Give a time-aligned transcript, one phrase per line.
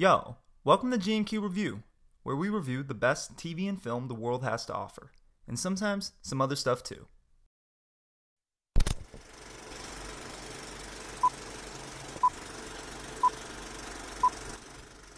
[0.00, 1.82] Yo, welcome to G&Q Review,
[2.22, 5.12] where we review the best TV and film the world has to offer,
[5.46, 7.06] and sometimes some other stuff too.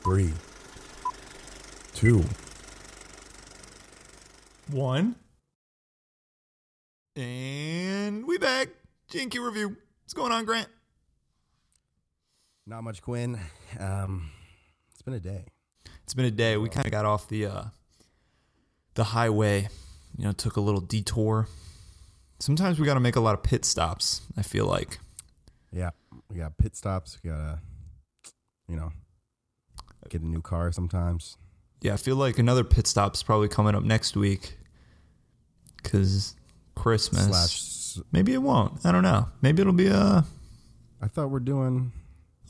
[0.03, 0.33] Three,
[1.95, 2.25] two,
[4.69, 5.15] One.
[7.15, 8.71] And we back.
[9.11, 9.77] G&Q Review.
[10.03, 10.67] What's going on, Grant?
[12.67, 13.39] not much, Quinn.
[13.79, 14.33] Um,
[15.03, 15.45] it's been a day.
[16.05, 16.57] It's been a day.
[16.57, 17.65] We kind of got off the uh,
[18.95, 19.69] the highway.
[20.17, 21.49] You know, took a little detour.
[22.39, 24.21] Sometimes we got to make a lot of pit stops.
[24.37, 24.99] I feel like.
[25.73, 25.91] Yeah,
[26.31, 27.19] we got pit stops.
[27.25, 27.59] We gotta,
[28.69, 28.93] you know,
[30.09, 31.37] get a new car sometimes.
[31.81, 34.57] Yeah, I feel like another pit stop's probably coming up next week.
[35.83, 36.37] Cause
[36.77, 37.27] Christmas.
[37.27, 38.87] Slash, Maybe it won't.
[38.87, 39.31] I don't know.
[39.41, 40.25] Maybe it'll be a.
[41.01, 41.91] I thought we're doing.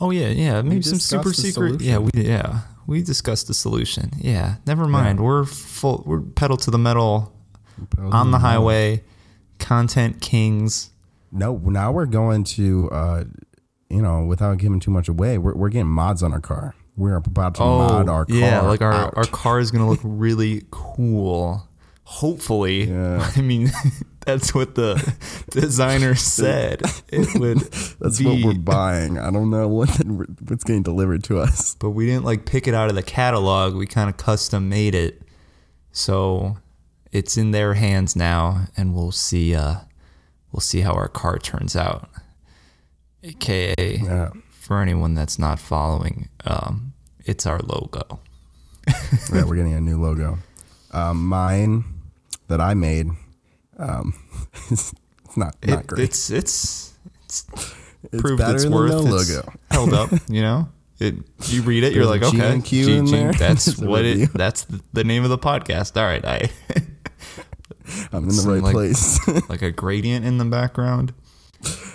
[0.03, 0.61] Oh yeah, yeah.
[0.63, 1.81] Maybe some super the secret.
[1.81, 4.11] Yeah, we yeah we discussed the solution.
[4.19, 5.21] Yeah, never mind.
[5.21, 6.03] We're full.
[6.05, 7.33] We're pedal to the metal
[7.99, 9.05] on the highway.
[9.59, 10.91] Content kings.
[11.31, 13.25] No, now we're going to, uh,
[13.89, 16.75] you know, without giving too much away, we're we're getting mods on our car.
[16.97, 18.37] We're about to mod our car.
[18.37, 19.15] Oh, yeah, like our out.
[19.17, 21.69] our car is gonna look really cool.
[22.03, 23.31] Hopefully, Yeah.
[23.37, 23.71] I mean
[24.27, 24.95] that's what the
[25.51, 26.83] designer said.
[27.09, 27.59] It would.
[28.01, 29.19] That's be, what we're buying.
[29.19, 31.75] I don't know what what's getting delivered to us.
[31.77, 33.75] But we didn't like pick it out of the catalog.
[33.75, 35.23] We kind of custom made it,
[35.93, 36.57] so
[37.11, 39.55] it's in their hands now, and we'll see.
[39.55, 39.77] Uh,
[40.53, 42.09] we'll see how our car turns out.
[43.25, 44.31] AKA, Yeah.
[44.51, 46.93] for anyone that's not following, um,
[47.25, 48.21] it's our logo.
[49.33, 50.39] yeah, we're getting a new logo.
[50.91, 51.85] Um, mine
[52.49, 53.07] that I made,
[53.83, 54.15] um,
[54.71, 54.93] it's
[55.37, 56.05] not not It- great.
[56.05, 56.95] It's it's
[57.25, 57.47] it's
[58.13, 58.91] It's proved better its than worth.
[58.91, 59.53] no It's logo.
[59.71, 60.11] held up.
[60.29, 61.15] You know, it.
[61.47, 63.33] You read it, you're like, G okay, and Q in there.
[63.39, 64.25] That's what review.
[64.25, 64.33] it.
[64.35, 65.97] That's the, the name of the podcast.
[65.97, 66.51] All right, I
[68.13, 69.19] I'm in the right like- place.
[69.49, 71.13] like a gradient in the background.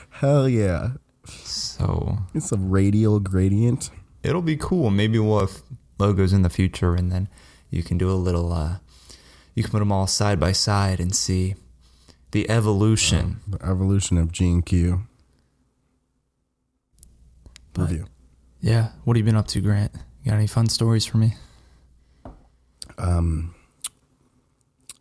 [0.10, 0.92] Hell yeah!
[1.26, 3.92] So It's a radial gradient.
[4.24, 4.90] it'll be cool.
[4.90, 5.62] Maybe we'll have
[6.00, 7.28] logos in the future, and then
[7.70, 8.52] you can do a little.
[8.52, 8.78] uh
[9.56, 11.56] You can put them all side by side and see
[12.32, 13.40] the evolution.
[13.48, 15.02] The evolution of G&Q.
[17.74, 18.06] But- Review.
[18.60, 18.90] Yeah.
[19.04, 19.92] What have you been up to, Grant?
[20.24, 21.36] You got any fun stories for me?
[22.98, 23.54] Um,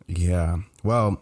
[0.07, 0.57] yeah.
[0.83, 1.21] Well,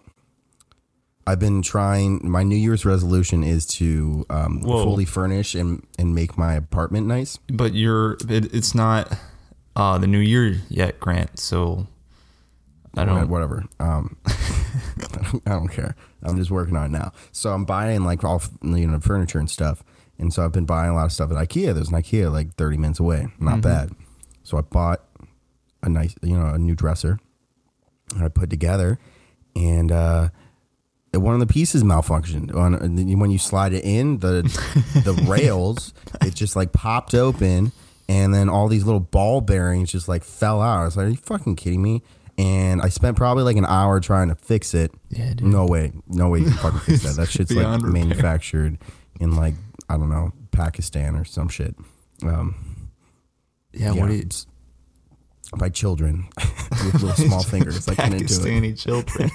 [1.25, 2.19] I've been trying.
[2.29, 7.37] My New Year's resolution is to um, fully furnish and and make my apartment nice.
[7.47, 8.17] But you're.
[8.29, 9.17] It, it's not
[9.75, 11.39] uh the new year yet, Grant.
[11.39, 11.87] So
[12.97, 13.27] I don't.
[13.29, 13.63] whatever.
[13.79, 15.95] Um, I don't care.
[16.23, 17.11] I'm just working on it now.
[17.31, 19.83] So I'm buying like all you know furniture and stuff.
[20.17, 21.73] And so I've been buying a lot of stuff at IKEA.
[21.73, 23.27] There's an IKEA like 30 minutes away.
[23.37, 23.91] Not bad.
[24.43, 25.03] So I bought
[25.83, 27.19] a nice, you know, a new dresser.
[28.13, 28.99] And I put together,
[29.55, 30.29] and uh,
[31.11, 32.53] one of the pieces malfunctioned.
[32.55, 34.43] On when you slide it in, the
[35.03, 37.71] the rails it just like popped open,
[38.07, 40.81] and then all these little ball bearings just like fell out.
[40.81, 42.03] I was like, "Are you fucking kidding me?"
[42.37, 44.91] And I spent probably like an hour trying to fix it.
[45.09, 45.43] Yeah, dude.
[45.43, 47.15] No way, no way you can fucking fix that.
[47.17, 47.89] That shit's like repair.
[47.91, 48.77] manufactured
[49.21, 49.53] in like
[49.89, 51.75] I don't know Pakistan or some shit.
[52.23, 52.89] Um,
[53.71, 53.93] Yeah.
[53.93, 54.21] yeah, What do you?
[54.23, 54.47] it's
[55.57, 57.87] by children with little small fingers.
[57.87, 58.27] I couldn't do it.
[58.27, 59.31] Pakistani children.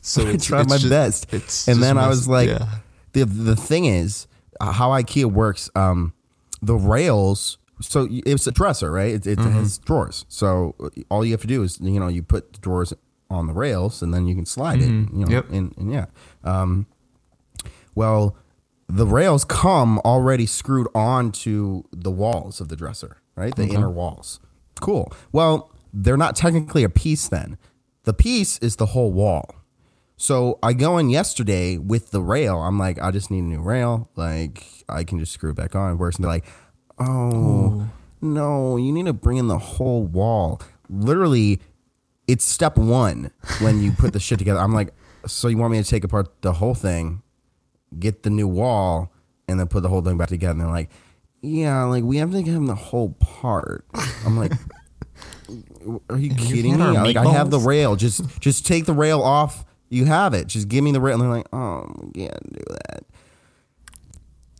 [0.00, 2.66] so I it's, tried my just- best, It's and then I was like, yeah.
[3.12, 4.26] the the thing is
[4.60, 5.68] uh, how IKEA works.
[5.74, 6.14] Um,
[6.62, 7.58] the rails.
[7.80, 9.14] So it's a dresser, right?
[9.14, 9.52] It, it Mm-hmm.
[9.52, 10.24] has drawers.
[10.28, 12.92] So uh, all you have to do is you know you put the drawers
[13.30, 14.86] on the rails, and then you can slide it.
[14.86, 15.30] You know, Mm-hmm.
[15.32, 15.50] Yep.
[15.50, 16.06] and, and yeah.
[16.44, 16.86] Um,
[17.94, 18.36] well,
[18.88, 23.54] the rails come already screwed onto the walls of the dresser, right?
[23.54, 24.40] The inner walls.
[24.80, 25.12] Cool.
[25.32, 27.56] Well, they're not technically a piece then.
[28.04, 29.54] The piece is the whole wall.
[30.16, 32.58] So I go in yesterday with the rail.
[32.60, 34.10] I'm like, I just need a new rail.
[34.16, 35.96] Like I can just screw it back on.
[35.98, 36.46] Worse, and they're like,
[37.00, 37.88] oh
[38.20, 40.60] no, you need to bring in the whole wall.
[40.88, 41.60] Literally,
[42.28, 43.30] it's step one
[43.60, 44.60] when you put the shit together.
[44.60, 44.92] I'm like,
[45.26, 47.22] so you want me to take apart the whole thing,
[47.98, 49.12] get the new wall,
[49.48, 50.52] and then put the whole thing back together?
[50.52, 50.90] And they're like,
[51.42, 53.84] yeah, like we have to give them the whole part.
[54.24, 54.52] I'm like.
[56.08, 56.84] Are you kidding me?
[56.84, 57.96] Like I have the rail.
[57.96, 59.64] Just just take the rail off.
[59.88, 60.46] You have it.
[60.46, 61.14] Just give me the rail.
[61.14, 63.04] And they're like, oh, we can't do that.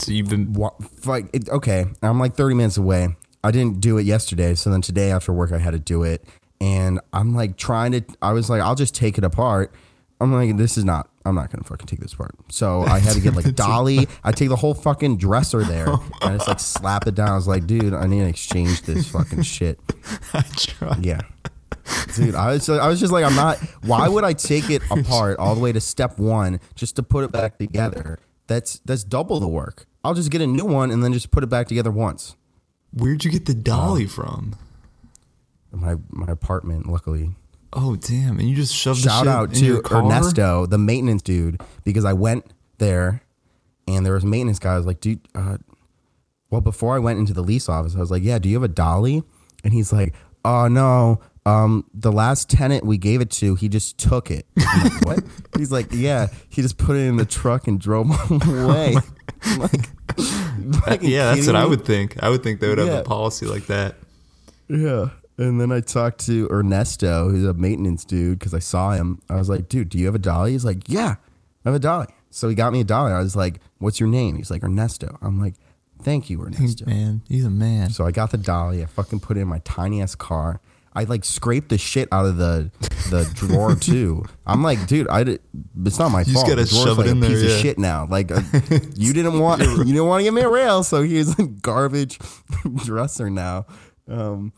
[0.00, 0.52] So you've been.
[0.52, 0.74] What?
[1.06, 3.16] Like, it, okay, I'm like 30 minutes away.
[3.42, 6.24] I didn't do it yesterday, so then today after work I had to do it,
[6.60, 8.02] and I'm like trying to.
[8.20, 9.74] I was like, I'll just take it apart.
[10.20, 12.34] I'm like, this is not I'm not gonna fucking take this part.
[12.50, 14.06] So I had to get like dolly.
[14.24, 17.28] I take the whole fucking dresser there oh and I just like slap it down.
[17.28, 19.78] I was like, dude, I need to exchange this fucking shit.
[20.32, 21.04] I tried.
[21.04, 21.20] Yeah.
[22.14, 25.38] Dude, I was I was just like I'm not why would I take it apart
[25.38, 28.18] all the way to step 1 just to put it back together?
[28.46, 29.86] That's that's double the work.
[30.04, 32.36] I'll just get a new one and then just put it back together once.
[32.92, 34.56] Where'd you get the dolly from?
[35.72, 37.30] My my apartment, luckily.
[37.72, 38.40] Oh damn!
[38.40, 39.94] And you just shoved Shout the shit out to?
[39.94, 43.22] Ernesto, the maintenance dude, because I went there
[43.86, 44.74] and there was maintenance guy.
[44.74, 45.58] I was like, dude, uh,
[46.50, 48.64] well, before I went into the lease office, I was like, yeah, do you have
[48.64, 49.22] a dolly?
[49.62, 50.14] And he's like,
[50.44, 51.20] oh, no.
[51.46, 54.46] Um, the last tenant we gave it to, he just took it.
[54.56, 55.24] Like, what?
[55.56, 58.96] He's like, yeah, he just put it in the truck and drove away.
[59.42, 59.88] I'm like,
[60.84, 62.22] fucking yeah, that's what I would think.
[62.22, 63.96] I would think they would have a policy like that.
[64.68, 65.10] Yeah.
[65.38, 69.22] And then I talked to Ernesto, who's a maintenance dude, because I saw him.
[69.30, 70.52] I was like, dude, do you have a dolly?
[70.52, 71.16] He's like, yeah,
[71.64, 72.08] I have a dolly.
[72.28, 73.12] So he got me a dolly.
[73.12, 74.36] I was like, what's your name?
[74.36, 75.18] He's like, Ernesto.
[75.22, 75.54] I'm like,
[76.02, 76.84] thank you, Ernesto.
[76.84, 77.88] Man, he's a man.
[77.88, 78.82] So I got the dolly.
[78.82, 80.60] I fucking put it in my tiny ass car.
[80.92, 82.70] I like scraped the shit out of the
[83.10, 84.24] the drawer too.
[84.46, 85.40] I'm like, dude, I did,
[85.84, 86.48] it's not my You fault.
[86.48, 87.54] gotta The drawer's shove it like in a there, piece yeah.
[87.54, 88.06] of shit now.
[88.10, 88.40] Like uh,
[88.96, 92.18] you didn't want you didn't want to give me a rail, so here's a garbage
[92.84, 93.66] dresser now.
[94.08, 94.52] Um,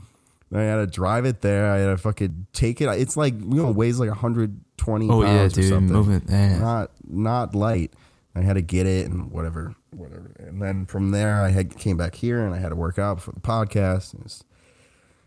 [0.55, 1.70] I had to drive it there.
[1.70, 2.88] I had to fucking take it.
[2.88, 6.23] It's like you know weighs like 120 Oh pounds yeah, or something.
[6.29, 6.58] Yeah.
[6.58, 7.93] Not not light.
[8.34, 10.32] I had to get it and whatever, whatever.
[10.38, 13.20] And then from there, I had came back here and I had to work out
[13.20, 14.14] for the podcast.
[14.14, 14.43] And it's,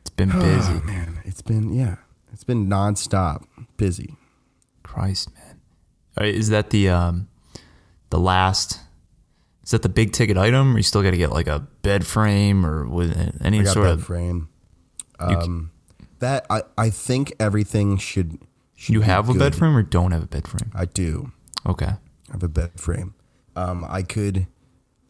[0.05, 0.73] It's been busy.
[0.73, 1.95] Oh, man, it's been yeah,
[2.31, 4.15] it's been nonstop busy.
[4.83, 5.59] Christ, man.
[6.17, 7.27] All right, is that the um
[8.11, 8.79] the last?
[9.63, 12.05] Is that the big ticket item, or you still got to get like a bed
[12.05, 14.03] frame or with any sort bed of?
[14.03, 14.49] frame.
[15.17, 15.71] Um,
[16.19, 18.37] that I I think everything should.
[18.75, 20.71] should You have a bed frame or don't have a bed frame?
[20.75, 21.31] I do.
[21.65, 21.87] Okay.
[21.87, 23.15] I have a bed frame.
[23.55, 24.45] Um, I could.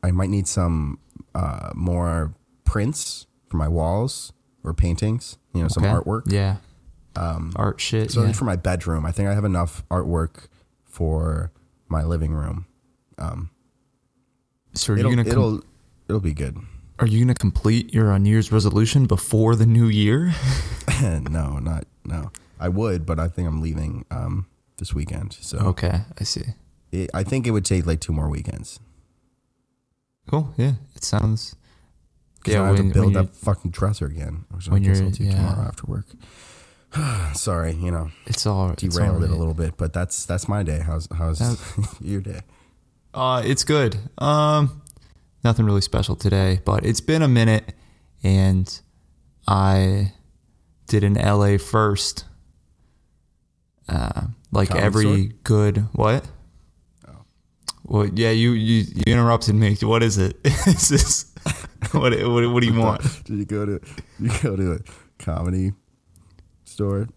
[0.02, 1.00] I might need some
[1.34, 2.34] uh, more
[2.64, 4.32] prints for my walls
[4.66, 5.38] or paintings.
[5.54, 5.94] You know, some okay.
[5.94, 6.32] artwork.
[6.32, 6.58] Yeah.
[7.16, 8.12] Um, art shit.
[8.12, 8.32] So yeah.
[8.34, 10.48] for my bedroom, I think I have enough artwork
[10.84, 11.52] for
[11.88, 12.66] my living room.
[14.74, 15.62] so are you It'll gonna com- it'll
[16.10, 16.58] it'll be good.
[17.00, 20.34] are you gonna complete your uh, New Year's resolution before the new year?
[21.02, 22.32] no, not no.
[22.60, 24.48] I would, but I think I'm leaving um,
[24.78, 25.34] this weekend.
[25.34, 26.44] So okay, I see.
[26.92, 28.80] it, I think it would take like two more weekends.
[30.28, 30.54] Cool.
[30.58, 31.56] Yeah, it sounds.
[32.48, 35.08] Yeah, I have when, to build that fucking dresser again, which I when guess you're-
[35.08, 35.36] I'll do yeah.
[35.36, 36.06] tomorrow after work.
[37.34, 40.48] Sorry, you know, it's all it's all derailed it a little bit, but that's that's
[40.48, 40.80] my day.
[40.80, 41.42] How's how's
[42.02, 42.42] your day?
[43.14, 43.98] Uh, it's good.
[44.18, 44.82] Um,
[45.44, 47.74] nothing really special today, but it's been a minute,
[48.24, 48.80] and
[49.48, 50.14] I
[50.88, 52.26] did an LA first.
[53.88, 55.06] Uh, like every?
[55.06, 55.36] Oh.
[55.44, 56.26] good what?
[57.08, 57.12] Oh.
[57.84, 59.76] Well, yeah, you, you you interrupted me.
[59.82, 60.38] What is it?
[60.46, 61.35] is this
[61.92, 63.02] what, what what do you want?
[63.26, 63.80] Did you go to
[64.20, 64.80] you go to a
[65.20, 65.74] comedy
[66.64, 67.08] store?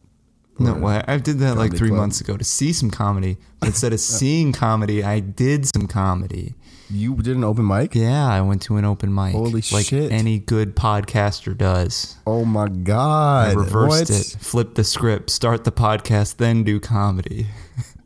[0.61, 2.01] No, I did that like three club?
[2.01, 3.37] months ago to see some comedy.
[3.61, 6.55] But instead of seeing comedy, I did some comedy.
[6.91, 7.95] You did an open mic?
[7.95, 9.32] Yeah, I went to an open mic.
[9.32, 10.13] Holy like shit.
[10.13, 12.17] any good podcaster does.
[12.25, 13.56] Oh my I god!
[13.56, 14.11] reversed What?
[14.11, 17.47] it, flip the script, start the podcast, then do comedy.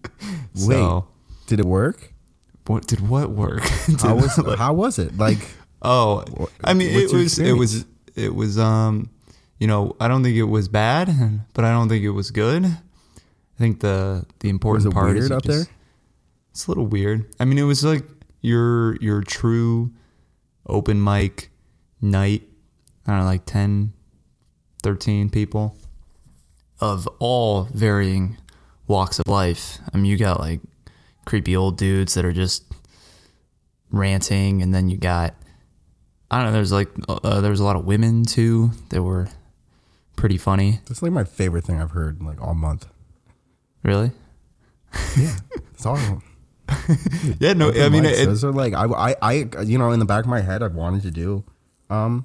[0.54, 1.06] so,
[1.46, 2.12] Did it work?
[2.66, 3.62] what did what work?
[4.00, 5.16] How was how was it?
[5.18, 5.38] Like
[5.82, 6.24] oh,
[6.64, 7.84] I mean, what's it was it was
[8.14, 9.10] it was um,
[9.58, 11.08] you know, I don't think it was bad,
[11.54, 12.64] but I don't think it was good.
[12.64, 15.74] I think the the was important it part is weird you up just- there?
[16.50, 17.26] It's a little weird.
[17.40, 18.04] I mean, it was like
[18.42, 19.90] your your true
[20.66, 21.50] open mic
[22.00, 22.42] night.
[23.06, 23.92] I don't know, like 10,
[24.82, 25.76] 13 people
[26.80, 28.36] of all varying
[28.86, 29.78] walks of life.
[29.92, 30.60] I mean, you got like
[31.24, 32.64] creepy old dudes that are just
[33.90, 35.34] ranting, and then you got
[36.32, 36.52] I don't know.
[36.52, 39.28] There's like uh, there was a lot of women too that were
[40.16, 40.80] pretty funny.
[40.86, 42.86] That's like my favorite thing I've heard like all month.
[43.82, 44.10] Really?
[45.16, 45.36] Yeah,
[45.74, 45.98] it's all.
[47.38, 47.52] Yeah.
[47.52, 47.70] No.
[47.70, 48.22] I mean, mics.
[48.22, 50.62] it, those are like I, I I you know in the back of my head
[50.62, 51.44] I've wanted to do
[51.90, 52.24] um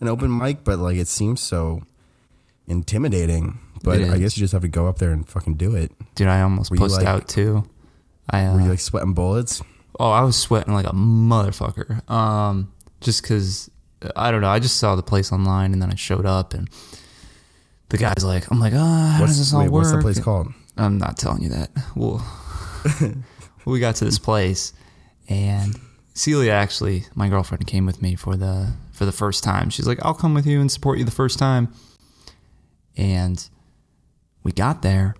[0.00, 1.82] an open mic, but like it seems so
[2.68, 3.58] intimidating.
[3.82, 5.90] But I guess you just have to go up there and fucking do it.
[6.14, 7.64] dude, I almost Were you, pussed like- out too.
[8.30, 9.60] I uh, Were you like sweating bullets?
[9.98, 12.08] Oh, I was sweating like a motherfucker.
[12.08, 13.70] Um, just because
[14.16, 14.48] I don't know.
[14.48, 16.68] I just saw the place online and then I showed up and
[17.88, 19.82] the guy's like, I'm like, ah, how What's, does this all wait, work?
[19.82, 20.48] what's the place called?
[20.76, 21.70] I'm not telling you that.
[21.94, 22.24] Well,
[23.64, 24.72] we got to this place
[25.28, 25.78] and
[26.14, 29.70] Celia actually, my girlfriend, came with me for the for the first time.
[29.70, 31.72] She's like, I'll come with you and support you the first time.
[32.96, 33.48] And
[34.42, 35.14] we got there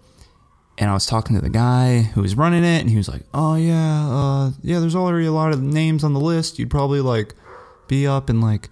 [0.79, 3.23] and I was talking to the guy who was running it, and he was like,
[3.35, 4.81] "Oh yeah, uh, yeah.
[4.81, 6.59] There's already a lot of names on the list.
[6.59, 7.35] You'd probably like
[7.93, 8.71] be up in like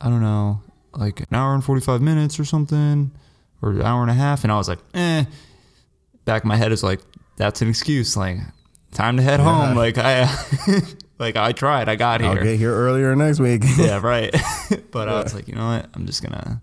[0.00, 0.60] I don't know,
[0.92, 3.12] like an hour and forty five minutes or something,
[3.62, 5.24] or an hour and a half." And I was like, "Eh."
[6.24, 7.00] Back of my head is like,
[7.36, 8.16] "That's an excuse.
[8.16, 8.38] Like,
[8.92, 9.76] time to head home.
[9.76, 10.28] Like I,
[11.18, 11.88] like I tried.
[11.88, 12.42] I got I'll here.
[12.42, 13.62] get here earlier next week.
[13.78, 14.34] yeah, right."
[14.90, 15.88] but I was like, you know what?
[15.94, 16.60] I'm just gonna,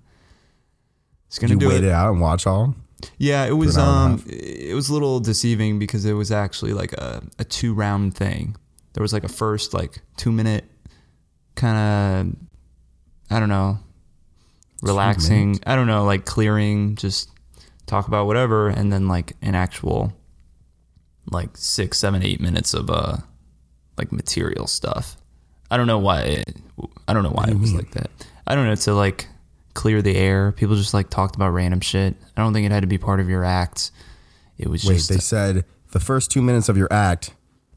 [1.29, 1.85] just gonna do wait it.
[1.85, 2.75] it out and watch all.
[3.17, 6.13] Yeah, it was an hour and a um it was a little deceiving because it
[6.13, 8.57] was actually like a, a two round thing.
[8.93, 10.65] There was like a first like two minute
[11.57, 13.79] kind of I don't know
[14.81, 15.59] relaxing?
[15.65, 17.29] I don't know like clearing just
[17.85, 20.13] talk about whatever and then like an actual
[21.31, 23.17] like six seven eight minutes of uh
[23.97, 25.17] like material stuff.
[25.69, 26.57] I don't know why it,
[27.07, 28.09] I don't know why it was like that.
[28.45, 29.27] I don't know to like
[29.73, 30.51] clear the air.
[30.53, 32.15] People just like talked about random shit.
[32.37, 33.91] I don't think it had to be part of your act.
[34.57, 37.31] It was Wait, just they said the first two minutes of your act.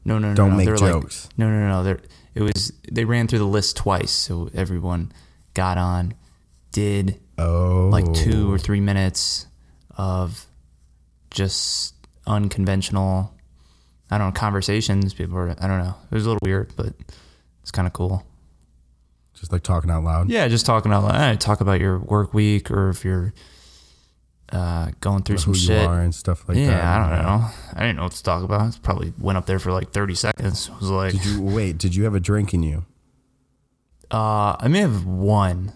[0.05, 0.35] no, no, no.
[0.35, 0.57] don't no.
[0.57, 1.25] make jokes.
[1.25, 1.83] Like, no, no, no.
[1.83, 1.99] They're,
[2.33, 5.11] it was they ran through the list twice, so everyone
[5.53, 6.13] got on,
[6.71, 8.57] did Oh, like two or oh.
[8.57, 9.47] three minutes
[9.97, 10.45] of
[11.31, 11.95] just
[12.27, 13.33] unconventional,
[14.11, 15.13] I don't know, conversations.
[15.13, 15.95] People were, I don't know.
[16.11, 16.93] It was a little weird, but
[17.61, 18.23] it's kind of cool.
[19.33, 20.29] just like talking out loud.
[20.29, 21.41] Yeah, just talking out loud.
[21.41, 23.33] Talk about your work week or if you're
[24.51, 25.85] uh, going through some shit.
[25.87, 26.83] are and stuff like yeah, that.
[26.83, 27.47] I don't know.
[27.73, 28.75] I didn't know what to talk about.
[28.75, 30.69] It probably went up there for like 30 seconds.
[30.79, 31.77] Was like, Did you wait?
[31.77, 32.85] Did you have a drink in you?
[34.11, 35.71] uh, I may have one,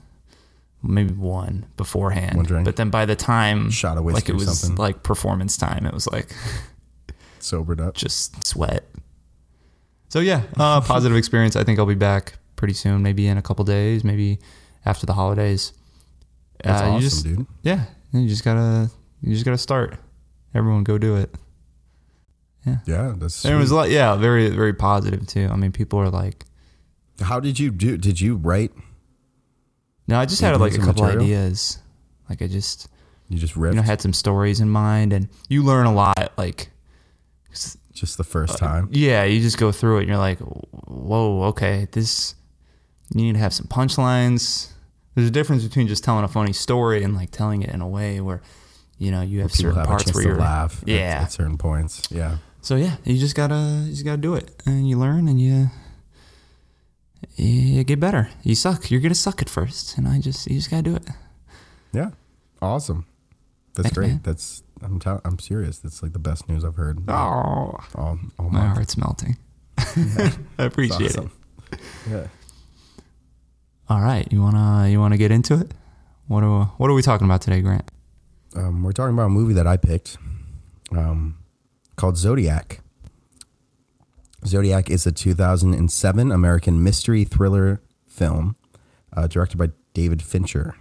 [0.83, 2.35] maybe one beforehand.
[2.35, 2.65] One drink?
[2.65, 4.75] But then by the time, Shot of like whiskey it was something?
[4.77, 6.33] like performance time, it was like
[7.39, 7.95] Sobered up.
[7.95, 8.83] just sweat.
[10.09, 11.55] So yeah, uh, positive experience.
[11.55, 14.39] I think I'll be back pretty soon, maybe in a couple days, maybe
[14.85, 15.71] after the holidays.
[16.63, 17.45] That's Uh, awesome, just, dude.
[17.63, 17.85] Yeah,
[18.23, 18.89] you just gotta,
[19.21, 19.97] you just gotta start.
[20.53, 21.33] Everyone, go do it.
[22.65, 23.13] Yeah, Yeah.
[23.17, 23.43] that's.
[23.45, 25.47] And it was like, yeah, very, very positive too.
[25.51, 26.45] I mean, people are like,
[27.21, 27.97] How did you do?
[27.97, 28.71] Did you write?
[30.07, 31.21] no, I just had like a couple material?
[31.23, 31.79] ideas.
[32.29, 32.87] Like I just,
[33.29, 36.33] You just you know, had some stories in mind, and you learn a lot.
[36.37, 36.69] Like,
[37.93, 38.89] just the first uh, time.
[38.91, 42.35] yeah, you just go through it, and you're like, whoa, okay, this.
[43.13, 44.71] You need to have some punchlines.
[45.15, 47.87] There's a difference between just telling a funny story and like telling it in a
[47.87, 48.41] way where,
[48.97, 50.81] you know, you have People certain have parts where you're laugh.
[50.83, 51.21] at- Yeah.
[51.23, 52.01] at, certain points.
[52.11, 52.37] Yeah.
[52.61, 55.69] So yeah, you just gotta you just gotta do it, and you learn, and you
[57.35, 58.29] you get better.
[58.43, 58.89] You suck.
[58.91, 61.07] You're gonna suck at first, and I just you just gotta do it.
[61.93, 62.11] Yeah.
[62.61, 63.05] Awesome.
[63.73, 64.07] That's Thanks, great.
[64.09, 64.19] man.
[64.23, 65.77] That's I'm tell- I'm serious.
[65.79, 66.99] That's like the best news I've heard.
[67.07, 67.79] Oh, All,
[68.39, 68.75] all my month.
[68.75, 69.37] heart's melting.
[69.77, 71.31] I appreciate Awesome.
[71.71, 71.79] it.
[72.09, 72.27] Yeah.
[73.87, 75.73] All right, you wanna you wanna get into it?
[76.27, 77.89] What are what are we talking about today, Grant?
[78.55, 80.17] Um, we're talking about a movie that I picked
[80.91, 81.37] um,
[81.95, 82.79] called Zodiac.
[84.45, 88.55] Zodiac is a 2007 American mystery thriller film
[89.13, 90.75] uh, directed by David Fincher.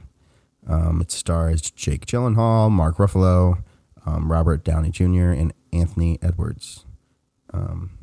[0.66, 3.62] Um, it stars Jake Gyllenhaal, Mark Ruffalo,
[4.06, 6.84] um, Robert Downey Jr., and Anthony Edwards.
[7.52, 7.98] Um,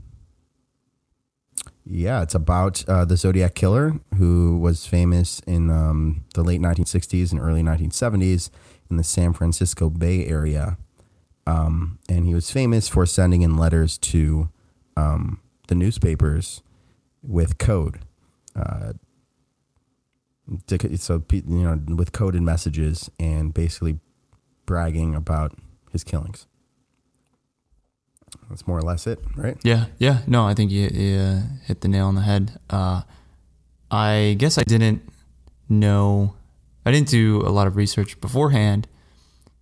[1.86, 7.32] yeah, it's about uh, the Zodiac killer who was famous in um, the late 1960s
[7.32, 8.50] and early 1970s
[8.90, 10.78] in the San Francisco Bay Area.
[11.48, 14.50] Um, and he was famous for sending in letters to
[14.96, 16.62] um, the newspapers
[17.24, 18.00] with code.
[18.56, 18.94] Uh,
[20.98, 24.00] so, you know, with coded messages and basically
[24.66, 25.54] bragging about
[25.92, 26.46] his killings.
[28.52, 29.58] That's more or less it, right?
[29.64, 30.20] Yeah, yeah.
[30.28, 32.60] No, I think you, you uh, hit the nail on the head.
[32.70, 33.04] Uh,
[33.90, 35.10] I guess I didn't
[35.70, 36.36] know.
[36.86, 38.90] I didn't do a lot of research beforehand,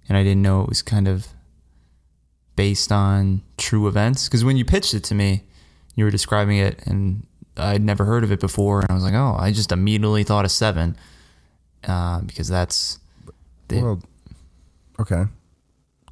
[0.08, 1.28] and I didn't know it was kind of
[2.56, 4.28] based on true events.
[4.28, 5.44] Because when you pitched it to me,
[5.96, 7.28] you were describing it, and
[7.58, 10.46] I'd never heard of it before, and I was like, oh, I just immediately thought
[10.46, 10.98] of Seven,
[11.88, 12.98] uh, because that's
[13.68, 14.02] the, Well,
[15.00, 15.26] okay.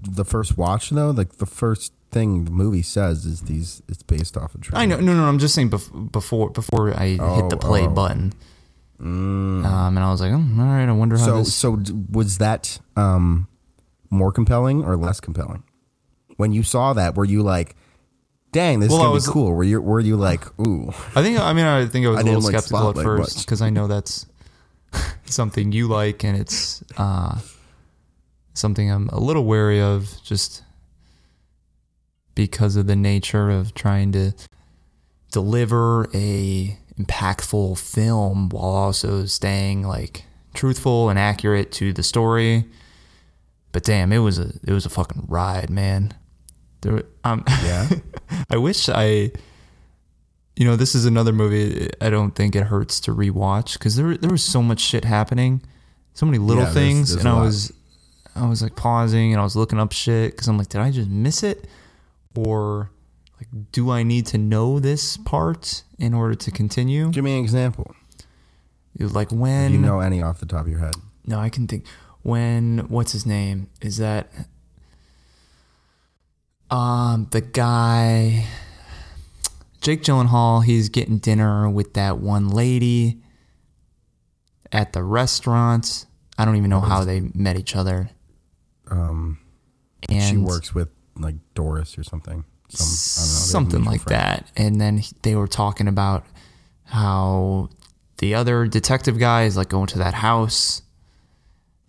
[0.08, 3.82] The first watch though, like the first thing the movie says is these.
[3.88, 4.78] It's based off of true.
[4.78, 4.98] I know.
[5.00, 5.26] No, no, no.
[5.26, 7.90] I'm just saying bef- before before I hit Oh, the play oh.
[7.90, 8.34] button.
[9.00, 10.88] Um, and I was like, oh, all right.
[10.88, 11.54] I wonder how So, this.
[11.54, 13.48] so d- was that um,
[14.10, 15.64] more compelling or less compelling?
[16.38, 17.76] When you saw that, were you like,
[18.52, 19.54] "Dang, this Well, is I gonna was- be cool"?
[19.54, 20.90] Were you were you like, "Ooh"?
[21.16, 21.40] I think.
[21.40, 23.46] I mean, I think I was I a little like skeptical at Spotlight first much.
[23.46, 24.26] because I know that's
[25.26, 27.38] something you like, and it's uh,
[28.54, 30.64] something I'm a little wary of, just
[32.38, 34.32] because of the nature of trying to
[35.32, 42.66] deliver a impactful film while also staying like truthful and accurate to the story.
[43.72, 46.14] But damn, it was a it was a fucking ride, man.
[46.82, 47.90] There, um, Yeah.
[48.52, 49.32] I wish I,
[50.56, 51.90] you know, this is another movie.
[52.00, 55.64] I don't think it hurts to rewatch because there there was so much shit happening,
[56.14, 57.46] so many little Yeah, things, there's and I lot.
[57.46, 57.74] was,
[58.36, 60.92] I was like pausing and I was looking up shit because I'm like, did I
[60.92, 61.68] just miss it,
[62.38, 62.92] or
[63.40, 67.10] like, do I need to know this part in order to continue?
[67.10, 67.96] Give me an example.
[69.00, 70.96] Like Do when you know any off the top of your head?
[71.26, 71.86] No, I can think
[72.24, 73.70] when what's his name?
[73.82, 74.32] Is that
[76.72, 78.46] um the guy
[79.82, 83.22] Jake Gyllenhaal, he's getting dinner with that one lady
[84.72, 86.06] at the restaurant.
[86.38, 88.10] I don't even know how they met each other.
[88.90, 89.40] Um,
[90.10, 92.44] And she works with like Doris or something.
[92.70, 94.22] Some, I don't know, they have a something like friend.
[94.22, 94.52] that.
[94.58, 96.26] And then they were talking about
[96.86, 97.70] how
[98.18, 100.82] the other detective guy is like going to that house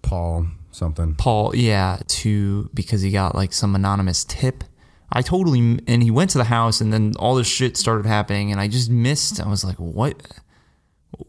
[0.03, 1.15] Paul something.
[1.17, 4.65] Paul, yeah, to because he got like some anonymous tip.
[5.11, 8.53] I totally and he went to the house and then all this shit started happening
[8.53, 9.41] and I just missed.
[9.41, 10.23] I was like, what?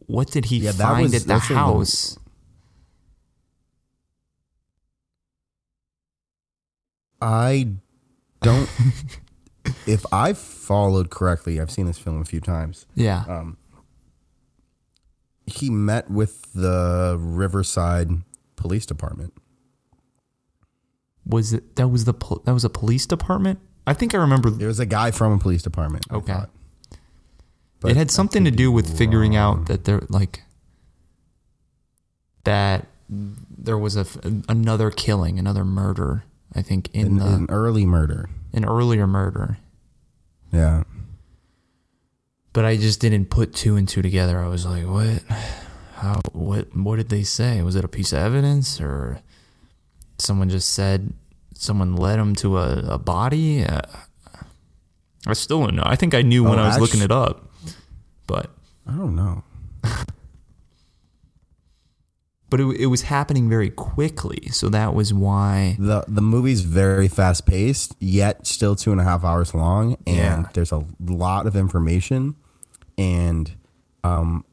[0.06, 2.18] What did he Yeah, find was- at the house?
[7.22, 7.68] I
[8.42, 8.70] don't.
[9.88, 12.86] if I followed correctly, I've seen this film a few times.
[12.96, 13.58] Yeah, Um,
[15.46, 18.10] he met with the Riverside
[18.56, 19.34] Police Department.
[21.26, 23.60] was it that was the pol- that was a police department?
[23.88, 24.50] I think I remember.
[24.52, 26.06] There was a guy from a police department.
[26.12, 26.40] Okay.
[27.80, 30.44] But it had something to do with figuring out that there like
[32.44, 34.18] that there was a f-
[34.48, 36.24] another killing, another murder.
[36.56, 38.30] I think in an, the an early murder.
[38.54, 39.58] an earlier murder.
[40.52, 40.84] Yeah.
[42.54, 44.40] but I just didn't put two and two together.
[44.40, 45.22] I was like, what?
[45.96, 46.22] How?
[46.34, 46.76] What?
[46.76, 47.62] What did they say?
[47.62, 49.20] Was it a piece of evidence, or
[50.18, 51.14] someone just said
[51.54, 53.64] someone led him to a, a body?
[53.64, 53.82] Uh,
[55.28, 55.84] I still don't know.
[55.86, 57.52] I think I knew when Oh, I was looking it up,
[58.26, 58.50] but
[58.88, 59.44] I don't know.
[62.50, 65.76] But it, it was happening very quickly, so that was why.
[65.80, 70.16] the The movie's very fast paced, yet still two and a half hours long, and
[70.44, 70.50] Yeah.
[70.54, 72.36] there's a lot of information,
[72.98, 73.52] and
[74.04, 74.46] um,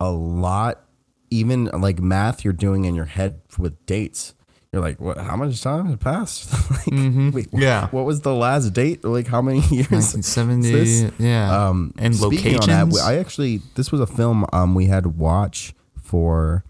[0.00, 0.84] a lot,
[1.30, 4.34] even like math you're doing in your head with dates.
[4.72, 5.18] You're like, what?
[5.18, 6.50] How much time has passed?
[6.70, 7.58] like, Mm-hmm.
[7.60, 7.88] Yeah.
[7.88, 9.04] What was the last date?
[9.04, 9.90] Like, how many years?
[9.90, 11.12] 1970, is this?
[11.18, 12.68] yeah, Um, and speaking locations.
[12.68, 16.64] on that, I actually this was a film um we had to watch for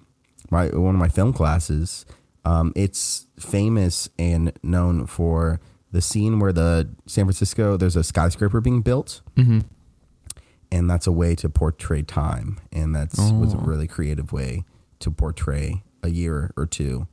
[0.52, 2.06] my one of my film classes.
[2.44, 5.60] Um, it's famous and known for
[5.90, 9.60] the scene where the San Francisco there's a skyscraper being built, hmm
[10.70, 13.60] and that's a way to portray time, and that's was a Oh.
[13.60, 14.64] really creative way
[15.00, 17.06] to portray a year or two.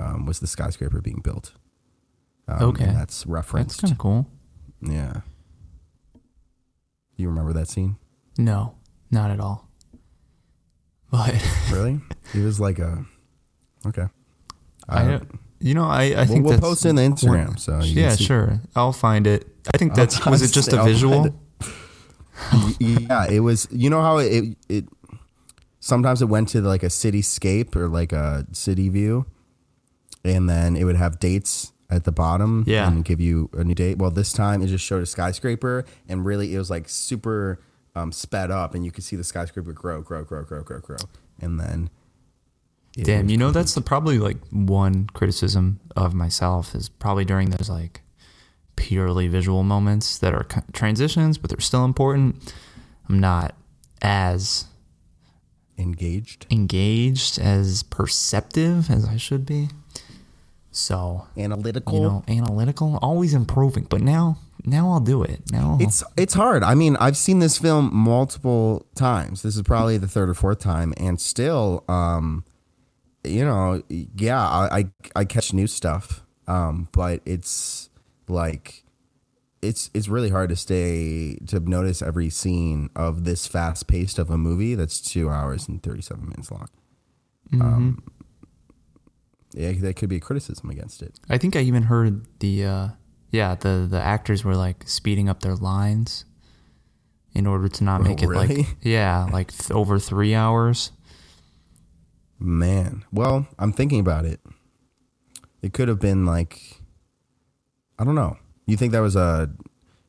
[0.00, 1.52] Um, was the skyscraper being built?
[2.48, 2.84] Um, Okay.
[2.84, 3.80] and that's That's referenced.
[3.82, 4.26] kind of cool.
[4.82, 5.20] yeah.
[7.16, 7.96] You remember that scene?
[8.36, 8.74] No,
[9.12, 9.63] not at all.
[11.14, 11.34] But
[11.72, 12.00] Really?
[12.34, 13.04] it was like a
[13.86, 14.06] okay.
[14.88, 17.48] I, Uh, don't- you know, I, I we'll, think we'll post it in the Instagram.
[17.48, 18.60] one- So you yeah, sure.
[18.76, 19.46] I'll find it.
[19.72, 20.74] I think I'll that's was it just it.
[20.74, 21.22] a I'll visual?
[21.22, 23.68] find yeah, it was.
[23.70, 24.84] You know how it it
[25.80, 29.26] sometimes it went to like a cityscape or like a city view,
[30.24, 32.64] and then it would have dates at the bottom.
[32.66, 32.88] Yeah.
[32.88, 33.98] and give you a new date.
[33.98, 37.60] Well, this time it just showed a skyscraper, and really it was like super
[37.94, 40.96] um, sped up, and you could see the skyscraper grow, grow, grow, grow, grow, grow,
[41.40, 41.90] and then.
[42.96, 47.68] Damn, you know that's the, probably like one criticism of myself is probably during those
[47.68, 48.02] like
[48.76, 52.54] purely visual moments that are transitions, but they're still important.
[53.08, 53.56] I'm not
[54.00, 54.66] as
[55.76, 59.70] engaged, engaged as perceptive as I should be.
[60.70, 61.94] So analytical.
[61.94, 63.84] you know, analytical, always improving.
[63.84, 65.42] But now, now I'll do it.
[65.52, 66.62] Now It's it's hard.
[66.62, 69.42] I mean, I've seen this film multiple times.
[69.42, 72.44] This is probably the third or fourth time, and still, um,
[73.22, 74.84] you know, yeah, I I,
[75.16, 77.90] I catch new stuff, um, but it's
[78.28, 78.84] like
[79.62, 84.30] it's it's really hard to stay to notice every scene of this fast paced of
[84.30, 86.68] a movie that's two hours and thirty seven minutes long.
[87.60, 88.02] Um,
[89.52, 91.20] yeah, that could be a criticism against it.
[91.30, 92.88] I think I even heard the uh
[93.34, 96.24] yeah, the the actors were like speeding up their lines
[97.34, 100.92] in order to not Oh, make it like yeah, like th- over 3 hours.
[102.38, 104.40] Man, well, I'm thinking about it.
[105.62, 106.80] It could have been like,
[107.98, 108.36] I don't know.
[108.66, 109.50] You think that was a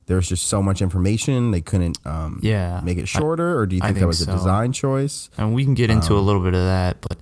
[0.08, 2.80] there was just so much information they couldn't um, Yeah.
[2.84, 5.30] make it shorter, or do you I think, that think was a design choice?
[5.38, 7.18] And we can get into Um, a little bit of that, but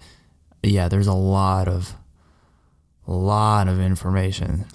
[0.63, 1.95] yeah, there's a lot of
[3.07, 4.65] a lot of information.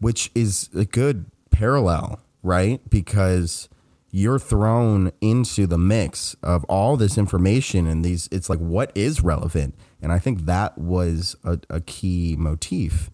[0.00, 2.80] Which is a good parallel, right?
[2.90, 3.68] Because
[4.12, 9.22] you're thrown into the mix of all this information and these it's like what is
[9.22, 9.74] relevant?
[10.02, 13.10] And i think that was a, a key motif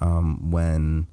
[0.00, 1.08] um, when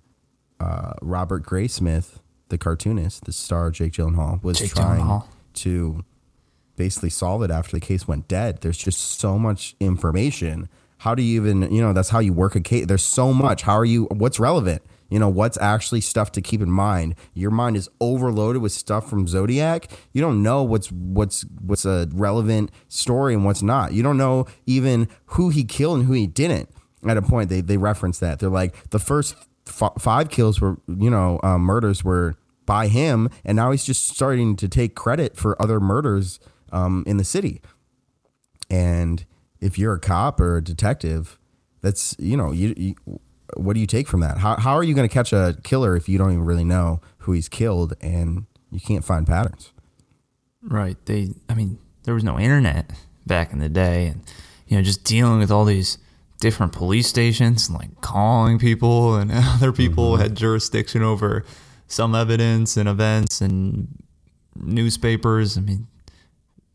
[0.59, 5.25] uh, robert graysmith the cartoonist the star jake gyllenhaal was Jake trying Gyllenhaal.
[5.55, 6.05] to
[6.77, 8.62] basically solve it after the case went dead.
[8.62, 10.69] There's just so much information.
[10.99, 12.86] How do you even you know that's how you work a case.
[12.88, 13.63] There's so much.
[13.63, 14.81] How are you what's relevant
[15.13, 17.13] you know what's actually stuff to keep in mind?
[17.36, 19.91] Your mind is overloaded with stuff from zodiac.
[20.12, 23.93] You don't know what's what's what's a relevant story and what's not.
[23.93, 26.67] You don't know even who he killed and who he didn't.
[27.08, 28.39] At a point they they reference that.
[28.39, 29.36] They're like the first
[29.67, 32.34] f- five kills were you know um, murders were
[32.65, 36.39] by him and now he's just starting to take credit for other murders
[36.71, 37.62] um, in the city.
[38.67, 39.23] And
[39.62, 41.38] if you're a cop or a detective,
[41.82, 42.95] that's you know you, you
[43.57, 44.37] what do you take from that?
[44.37, 47.01] How how are you going to catch a killer if you don't even really know
[47.19, 49.71] who he's killed and you can't find patterns?
[50.61, 50.97] Right.
[51.05, 51.31] They.
[51.49, 52.91] I mean, there was no internet
[53.25, 54.21] back in the day, and
[54.67, 55.97] you know, just dealing with all these
[56.39, 60.21] different police stations, and, like calling people, and other people mm-hmm.
[60.21, 61.43] had jurisdiction over
[61.87, 64.03] some evidence and events and
[64.55, 65.57] newspapers.
[65.57, 65.87] I mean,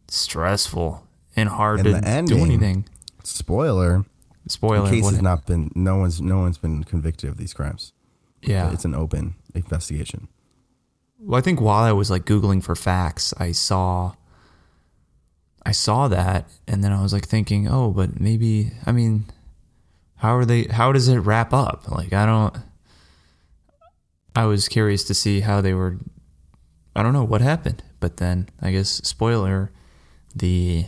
[0.08, 2.86] stressful and hard And to do anything.
[3.24, 4.04] Spoiler:
[4.48, 4.88] Spoiler.
[4.88, 7.92] the case has not been no one's no one's been convicted of these crimes.
[8.42, 8.72] yeah.
[8.72, 10.28] It's an open investigation.
[11.20, 14.14] Well, I think while I was like googling for facts, I saw
[15.66, 19.26] I saw that and then I was like thinking, "Oh, but maybe I mean,
[20.16, 22.56] how are they how does it wrap up?" Like I don't
[24.36, 25.98] I was curious to see how they were
[26.94, 29.72] I don't know what happened, but then I guess spoiler
[30.34, 30.86] the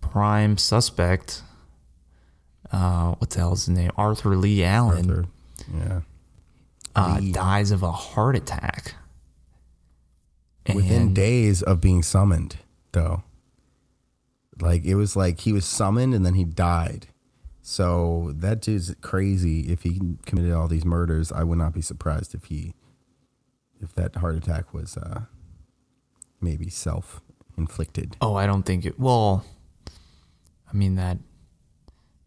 [0.00, 1.42] prime suspect
[2.72, 3.90] uh what the hell is his name?
[3.96, 5.24] Arthur Lee Allen Arthur.
[5.74, 6.00] Yeah.
[6.94, 7.32] uh, Lee.
[7.32, 8.94] dies of a heart attack.
[10.74, 12.56] Within And- days of being summoned,
[12.92, 13.22] though.
[14.60, 17.08] Like it was like he was summoned and then he died.
[17.62, 19.70] So that dude's crazy.
[19.72, 22.74] If he committed all these murders, I would not be surprised if he,
[23.80, 25.22] if that heart attack was uh,
[26.40, 27.20] maybe self
[27.58, 28.16] inflicted.
[28.20, 28.98] Oh, I don't think it.
[28.98, 29.44] Well,
[30.72, 31.18] I mean that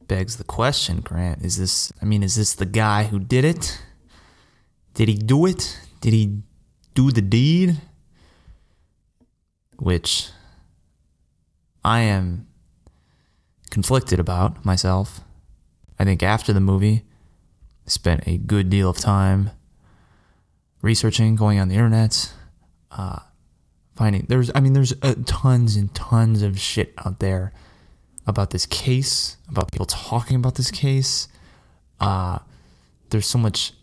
[0.09, 1.45] begs the question, Grant.
[1.45, 1.93] Is this?
[2.01, 3.81] I mean, is this the guy who did it?
[4.95, 5.79] Did he do it?
[6.01, 6.41] Did he
[6.93, 7.79] do the deed?
[9.77, 10.31] Which
[11.85, 12.47] I am
[13.69, 15.21] conflicted about myself.
[15.97, 17.03] I think after the movie,
[17.85, 19.51] spent a good deal of time
[20.81, 22.33] researching, going on the internet,
[22.91, 23.19] uh,
[23.95, 27.53] finding there's I mean there's uh, tons and tons of shit out there
[28.29, 31.27] about this case, about people talking about this case.
[31.99, 32.39] Uh
[33.09, 33.73] there's so much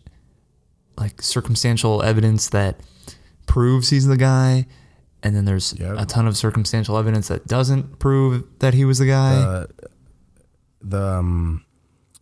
[0.97, 2.79] like circumstantial evidence that
[3.45, 4.65] proves he's the guy
[5.21, 5.95] and then there's Yep.
[5.99, 9.33] a ton of circumstantial evidence that doesn't prove that he was the guy.
[9.35, 9.65] Uh,
[10.81, 11.65] the um,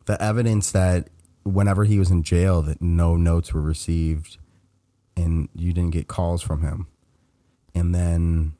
[0.05, 1.09] the evidence that
[1.43, 4.37] whenever he was in jail, that no notes were received,
[5.15, 6.87] and you didn't get calls from him,
[7.75, 8.53] and then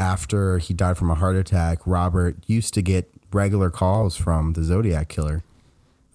[0.00, 4.64] after he died from a heart attack, Robert used to get regular calls from the
[4.64, 5.44] Zodiac killer,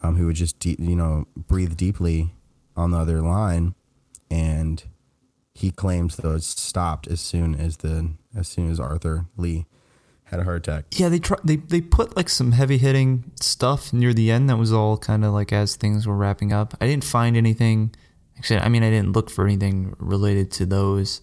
[0.01, 2.33] um, who would just de- you know breathe deeply
[2.75, 3.75] on the other line,
[4.29, 4.83] and
[5.53, 9.67] he claims those stopped as soon as the as soon as Arthur Lee
[10.25, 10.85] had a heart attack.
[10.91, 14.57] Yeah, they try, they they put like some heavy hitting stuff near the end that
[14.57, 16.75] was all kind of like as things were wrapping up.
[16.81, 17.93] I didn't find anything.
[18.35, 21.21] Actually, I mean, I didn't look for anything related to those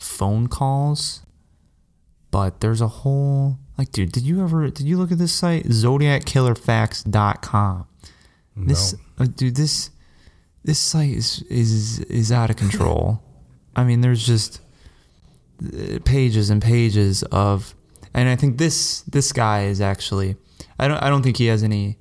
[0.00, 1.22] phone calls.
[2.30, 5.64] But there's a whole like, dude, did you ever did you look at this site
[5.64, 7.86] zodiackillerfacts.com?
[8.56, 9.90] This uh, dude, this
[10.64, 13.22] this site is is is out of control.
[13.76, 14.60] I mean, there's just
[15.62, 17.74] uh, pages and pages of
[18.12, 20.36] and I think this this guy is actually
[20.78, 21.96] I don't I don't think he has any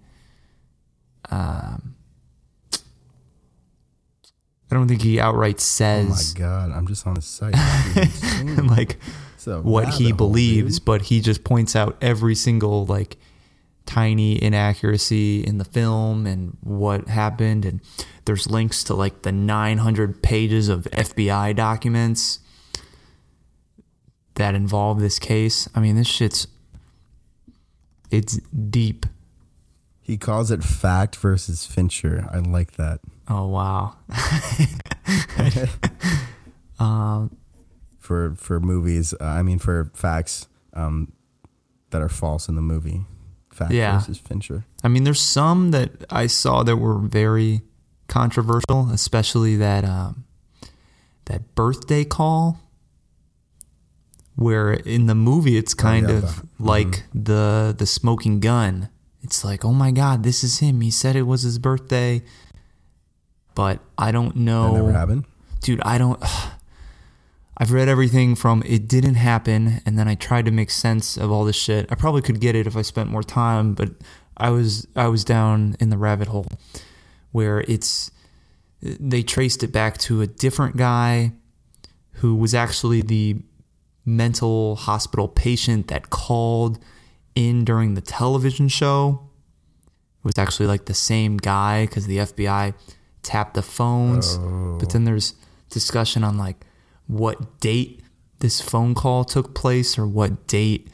[1.29, 1.95] um
[4.71, 6.33] I don't think he outright says.
[6.35, 7.55] Oh my god, I'm just on the site.
[8.69, 8.97] Like
[9.47, 13.17] a what he hole, believes, but he just points out every single like
[13.85, 17.81] tiny inaccuracy in the film and what happened and
[18.25, 22.39] there's links to like the 900 pages of FBI documents
[24.35, 25.67] that involve this case.
[25.73, 26.47] I mean, this shit's
[28.11, 29.07] it's deep.
[30.01, 32.27] He calls it fact versus Fincher.
[32.31, 32.99] I like that.
[33.29, 33.95] Oh wow.
[37.99, 41.11] For for movies, uh, I mean for facts um,
[41.91, 43.05] that are false in the movie.
[43.53, 43.99] Fact Yeah.
[43.99, 44.65] versus Fincher.
[44.83, 47.61] I mean, there's some that I saw that were very
[48.07, 50.23] controversial, especially that um,
[51.25, 52.59] that birthday call
[54.35, 58.89] where in the movie it's kind yeah, of the- like the the smoking gun.
[59.21, 60.81] It's like, "Oh my god, this is him.
[60.81, 62.23] He said it was his birthday."
[63.59, 65.25] But I don't That know never happened.
[65.59, 66.17] dude, I don't.
[67.57, 71.29] I've read everything from it didn't happen, and then I tried to make sense of
[71.29, 71.91] all this shit.
[71.91, 73.89] I probably could get it if I spent more time, but
[74.37, 76.47] I was I was down in the rabbit hole
[77.33, 78.11] where it's
[78.81, 81.33] they traced it back to a different guy
[82.21, 83.41] who was actually the
[84.05, 86.79] mental hospital patient that called
[87.35, 89.19] in during the television show.
[90.19, 92.73] It was actually like the same guy because the FBI
[93.29, 94.37] tapped the phones.
[94.79, 95.35] But then there's
[95.69, 96.65] discussion on like
[97.07, 98.01] what date
[98.39, 100.87] this phone call took place or what date.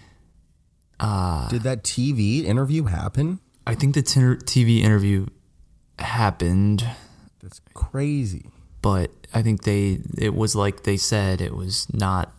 [0.99, 3.39] Did that TV interview happen?
[3.67, 5.25] I think the t- TV interview
[5.99, 6.85] happened,
[7.41, 8.49] That's crazy.
[8.81, 12.33] but I think they it was like they said it was not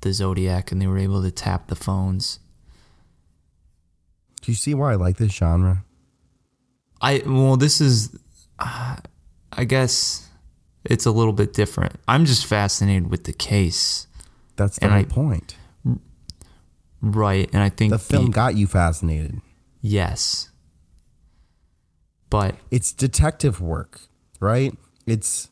[0.00, 2.38] the Zodiac, and they were able to tap the phones.
[4.42, 5.84] Do you see why I like this genre?
[7.00, 8.14] I well, this is,
[8.58, 8.96] uh,
[9.56, 10.28] I guess,
[10.84, 11.94] it's a little bit different.
[12.08, 14.06] I'm just fascinated with the case,
[14.56, 15.56] That's the And I- point.
[17.00, 17.48] right?
[17.52, 19.40] And I think The film the- got you fascinated.
[19.80, 20.50] yes,
[22.30, 24.00] but It's detective work,
[24.40, 24.76] right?
[25.06, 25.48] It's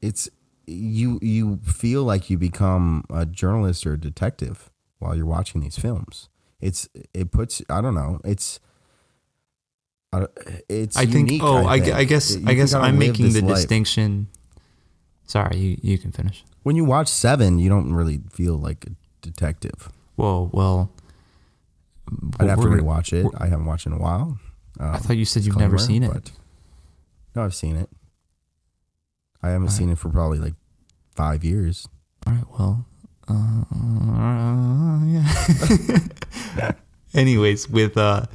[0.00, 0.28] it's
[0.66, 5.78] you you feel like you become a journalist or a detective while you're watching these
[5.78, 6.28] films.
[6.60, 8.20] It's it puts I don't know.
[8.24, 8.58] It's
[10.12, 10.26] uh,
[10.68, 11.30] it's I think.
[11.30, 11.94] unique, oh, I, think.
[11.94, 12.36] I guess.
[12.36, 13.56] You I guess I'm making the life.
[13.56, 14.28] distinction.
[15.26, 16.44] Sorry, you you can finish.
[16.62, 18.90] When you watch Seven, you don't really feel like a
[19.22, 19.88] detective.
[20.16, 20.92] Whoa, well,
[22.38, 23.26] I'd have to rewatch it.
[23.38, 24.38] I haven't watched it in a while.
[24.78, 26.12] I Um, thought you said you've never seen it.
[26.12, 26.30] but-
[27.34, 27.88] no, I've seen it.
[29.42, 30.54] I haven't seen it for probably like
[31.16, 31.88] five years.
[32.26, 32.86] All right, well,
[33.28, 33.64] uh,
[36.58, 36.72] yeah.
[37.14, 38.26] Anyways, with uh,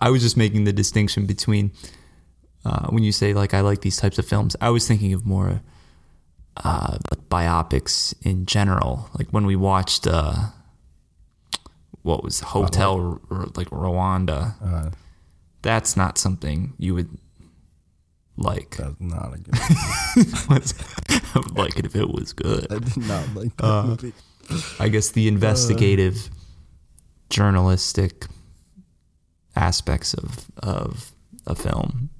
[0.00, 1.72] I was just making the distinction between
[2.64, 4.56] uh, when you say like I like these types of films.
[4.60, 5.60] I was thinking of more
[6.56, 9.08] uh, like biopics in general.
[9.18, 10.34] Like when we watched uh,
[12.02, 14.54] what was Hotel R- like Rwanda.
[14.64, 14.90] Uh,
[15.62, 17.10] That's not something you would
[18.38, 18.76] like.
[18.78, 19.54] that's not a good.
[21.34, 22.66] I would like it if it was good.
[22.72, 24.12] I did not like that Uh, movie.
[24.80, 26.30] I guess the investigative,
[27.28, 28.26] journalistic
[29.60, 31.12] aspects of of
[31.46, 32.10] a film,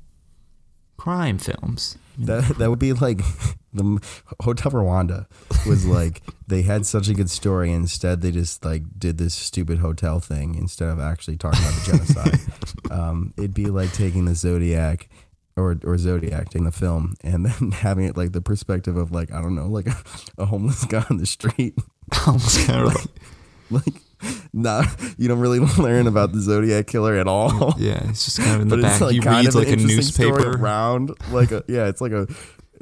[0.96, 1.96] crime films.
[2.18, 3.22] That that would be like
[3.72, 3.98] the
[4.42, 5.26] Hotel Rwanda
[5.66, 7.72] was like they had such a good story.
[7.72, 11.92] Instead, they just like did this stupid hotel thing instead of actually talking about the
[11.92, 12.40] genocide.
[12.90, 15.08] um, it'd be like taking the Zodiac.
[15.56, 19.30] Or, or Zodiac in the film and then having it like the perspective of like
[19.30, 19.96] I don't know like a,
[20.38, 21.74] a homeless guy on the street
[22.10, 24.02] kind of like, like
[24.52, 24.86] not
[25.18, 27.74] you don't really learn about the Zodiac killer at all.
[27.78, 29.00] yeah, it's just kind of in the back.
[29.00, 30.62] like he reads like a an interesting story newspaper.
[30.62, 32.26] around like a yeah, it's like a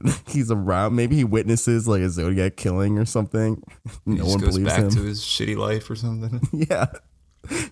[0.28, 0.94] he's around.
[0.94, 3.62] Maybe he witnesses like a Zodiac killing or something.
[4.06, 4.90] No one goes believes back him.
[4.90, 6.40] to his shitty life or something.
[6.52, 6.86] yeah.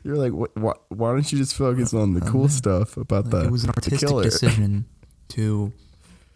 [0.03, 2.97] You're like, wh- wh- why don't you just focus oh, on the oh, cool stuff
[2.97, 4.87] about Like, the, it was an artistic decision
[5.29, 5.73] to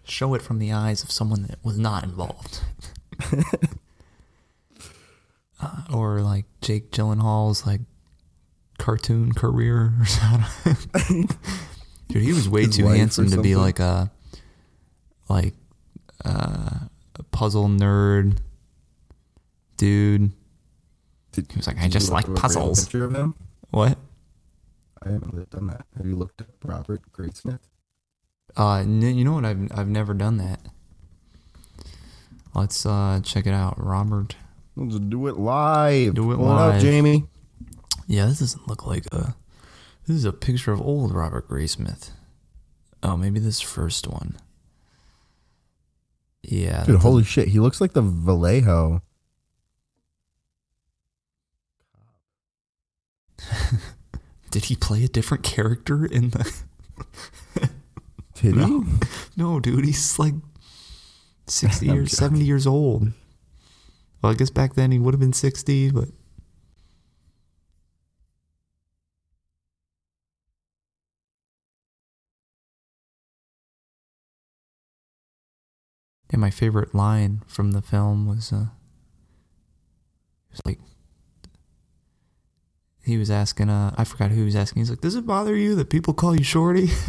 [0.04, 2.60] show it from the eyes of someone that was not involved.
[5.62, 7.80] Uh, or like Jake Gyllenhaal's like
[8.78, 11.28] cartoon career or something.
[12.08, 14.10] Dude, he was way His too handsome to be like a
[15.28, 15.54] like
[16.24, 16.70] uh,
[17.16, 18.38] a puzzle nerd
[19.76, 20.32] dude.
[21.32, 22.84] Did- He was like, I just like up a real puzzles.
[22.84, 23.34] Picture of him?
[23.70, 23.98] What?
[25.02, 25.84] I haven't done that.
[25.96, 27.60] Have you looked up Robert Graysmith?
[28.56, 29.44] Uh, n- you know what?
[29.44, 30.60] I've I've never done that.
[32.54, 34.36] Let's uh check it out, Robert.
[34.76, 36.14] Let's do it live.
[36.14, 36.80] Do it Pull up.
[36.80, 37.24] Jamie.
[38.06, 39.34] Yeah, this doesn't look like a.
[40.06, 42.10] This is a picture of old Robert Graysmith.
[43.02, 44.36] Oh, maybe this first one.
[46.42, 46.84] Yeah.
[46.84, 47.48] Dude, holy shit.
[47.48, 49.02] He looks like the Vallejo.
[54.50, 56.52] Did he play a different character in the?
[58.34, 58.80] Did No.
[58.82, 58.92] he?
[59.36, 60.34] No, dude, he's like
[61.46, 63.12] sixty years, seventy years old.
[64.22, 66.08] Well, I guess back then he would have been sixty, but.
[76.32, 78.66] Yeah, my favorite line from the film was, uh,
[80.48, 80.78] it was like,
[83.04, 84.82] he was asking, uh, I forgot who he was asking.
[84.82, 86.90] He's like, "Does it bother you that people call you Shorty?"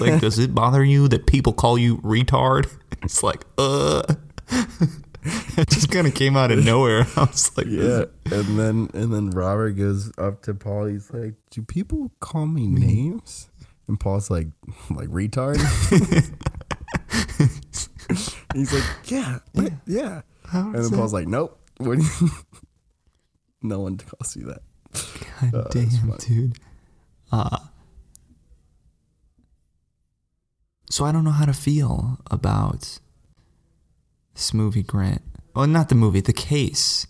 [0.00, 2.66] Like, does it bother you that people call you retard?
[3.02, 4.02] It's like, uh.
[5.26, 7.06] it just kind of came out of nowhere.
[7.16, 10.86] I was like, Yeah, and then and then Robert goes up to Paul.
[10.86, 13.48] He's like, "Do people call me names?"
[13.88, 14.48] And Paul's like,
[14.90, 15.56] "Like retard."
[18.54, 20.20] He's like, "Yeah, yeah." yeah.
[20.52, 20.96] And then that?
[20.96, 21.58] Paul's like, "Nope."
[23.62, 24.62] No one calls you that.
[24.92, 26.58] God that's damn, dude.
[27.32, 27.58] Uh,
[30.90, 32.98] so I don't know how to feel about
[34.36, 35.22] this movie, Grant.
[35.54, 37.06] Well, not the movie, the case.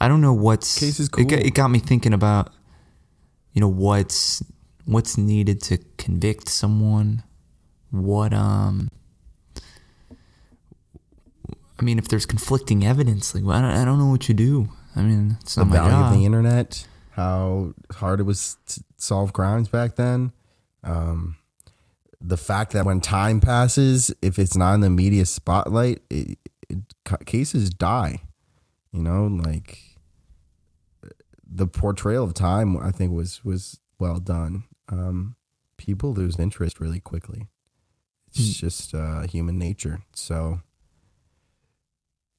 [0.00, 1.46] I don't know what's Case is It got, cool.
[1.46, 2.52] it got me thinking about,
[3.52, 4.42] you know, what's
[4.86, 7.22] what's needed to convict someone.
[7.90, 8.88] What um.
[11.78, 14.68] I mean, if there's conflicting evidence, like I don't, I don't know what you do.
[14.96, 16.12] I mean, it's The not my value job.
[16.12, 20.32] of the internet, how hard it was to solve crimes back then.
[20.84, 21.36] Um,
[22.20, 26.78] the fact that when time passes, if it's not in the media spotlight, it, it,
[27.26, 28.22] cases die.
[28.92, 29.78] You know, like
[31.48, 34.64] the portrayal of time, I think was was well done.
[34.88, 35.36] Um,
[35.76, 37.48] people lose interest really quickly.
[38.28, 40.02] It's just uh, human nature.
[40.14, 40.60] So,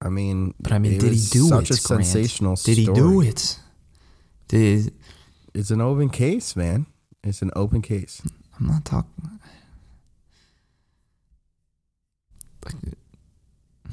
[0.02, 1.84] I mean, But I mean, did he do such it?
[1.84, 2.06] a Grant?
[2.06, 3.00] sensational Did he story.
[3.00, 3.60] do it?
[4.48, 4.94] Did
[5.54, 6.86] It's an open case, man.
[7.24, 8.22] It's an open case.
[8.60, 9.12] I'm not talking.
[9.24, 9.32] Like,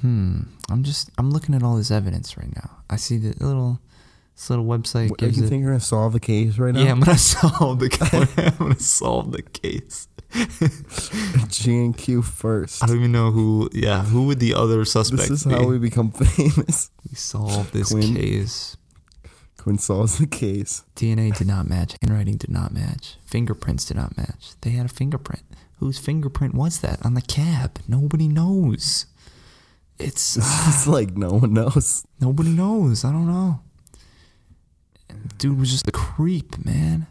[0.01, 0.41] hmm.
[0.71, 1.11] I'm just.
[1.19, 2.79] I'm looking at all this evidence right now.
[2.91, 3.81] I see the little,
[4.37, 5.49] this little website What, you gives it.
[5.49, 6.83] think you're gonna solve the case right now?
[6.83, 7.89] yeah, I'm gonna solve the.
[7.91, 8.13] case.
[8.39, 10.09] I'm gonna solve the case.
[11.49, 12.83] G and Q first.
[12.83, 13.69] I don't even know who.
[13.73, 15.53] Yeah, who would the other suspect This is be?
[15.55, 16.91] how we become famous.
[17.09, 18.15] we solve this Quinn.
[18.15, 18.77] case.
[19.57, 20.85] Quinn solves the case.
[20.95, 21.97] DNA did not match.
[22.03, 23.17] Handwriting did not match.
[23.27, 24.53] Fingerprints did not match.
[24.61, 25.43] They had a fingerprint.
[25.79, 27.79] Whose fingerprint was that on the cab?
[27.87, 29.07] Nobody knows.
[29.99, 30.37] It's
[30.69, 32.05] It's like no one knows.
[32.21, 33.05] nobody knows.
[33.05, 33.61] I don't know.
[35.09, 37.07] And the dude was just a creep, man.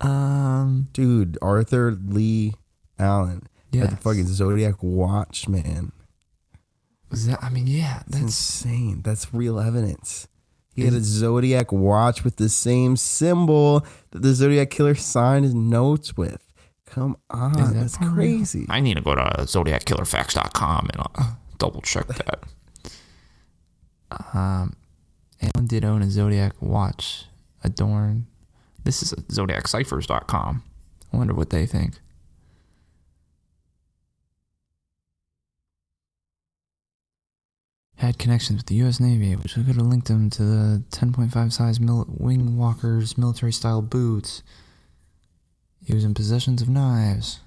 [0.00, 2.54] Um, Dude, Arthur Leigh
[2.98, 3.42] Allen.
[3.70, 3.82] Yeah.
[3.84, 3.90] yeah.
[3.90, 5.92] the fucking Zodiac watch, man.
[7.10, 7.42] Was that?
[7.42, 7.98] I mean, yeah.
[8.06, 9.02] That's That's insane.
[9.02, 10.26] That's real evidence.
[10.74, 15.54] He had a Zodiac watch with the same symbol that the Zodiac killer signed his
[15.54, 16.49] notes with.
[16.90, 18.66] Come on, that that's part crazy.
[18.68, 22.44] I need to go to zodiackillerfacts.com and uh, double check that.
[24.34, 24.74] Um,
[25.40, 27.26] Allen did own a Zodiac watch
[27.62, 28.26] adorned.
[28.82, 30.62] This is zodiacciphers.com.
[31.12, 32.00] I wonder what they think.
[37.96, 38.98] Had connections with the U.S.
[38.98, 43.52] Navy, which we could have linked him to the 10.5 size mil- wing walkers military
[43.52, 44.42] style boots.
[45.84, 47.40] He was in possessions of knives.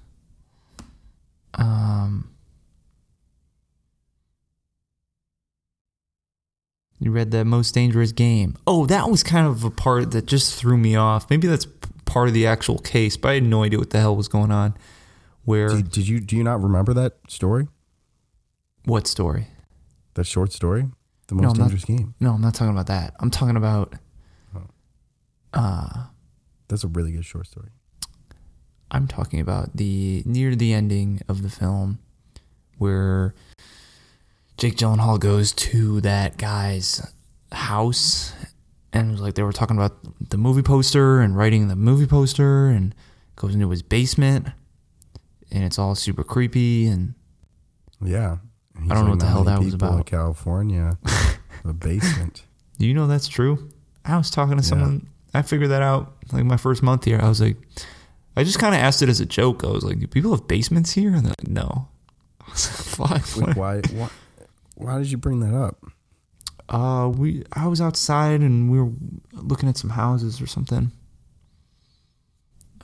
[1.54, 2.30] Um,
[6.98, 8.56] you read the most dangerous game.
[8.66, 11.28] Oh, that was kind of a part that just threw me off.
[11.30, 11.66] Maybe that's
[12.04, 14.50] part of the actual case, but I had no idea what the hell was going
[14.50, 14.74] on.
[15.44, 17.68] Where Did, did you do you not remember that story?
[18.86, 19.46] what story?
[20.14, 20.86] That short story?
[21.28, 22.14] The most not- dangerous game.
[22.20, 23.14] No, I'm not talking about that.
[23.20, 23.94] I'm talking about.
[25.52, 26.06] Uh,
[26.68, 27.68] That's a really good short story.
[28.94, 31.98] I'm talking about the near the ending of the film
[32.78, 33.34] where
[34.56, 37.04] Jake Gyllenhaal goes to that guy's
[37.52, 38.32] house
[38.92, 39.96] and like they were talking about
[40.30, 42.94] the movie poster and writing the movie poster and
[43.36, 44.48] goes into his basement
[45.50, 47.14] and it's all super creepy and
[48.00, 48.38] Yeah.
[48.80, 49.98] He's I don't know what the hell that was about.
[49.98, 50.98] In California,
[51.64, 52.44] the basement.
[52.78, 53.70] do you know that's true?
[54.04, 54.68] I was talking to Yeah.
[54.68, 57.18] someone I figured that out like my first month here.
[57.20, 57.56] I was like
[58.36, 59.62] I just kind of asked it as a joke.
[59.64, 61.88] I was like, "Do people have basements here?" And they're like, "No."
[62.46, 64.08] I was like, "Fuck, Wait, what?" why, why?
[64.76, 65.78] Why did you bring that up?
[66.68, 68.90] Uh, we I was outside and we were
[69.32, 70.90] looking at some houses or something.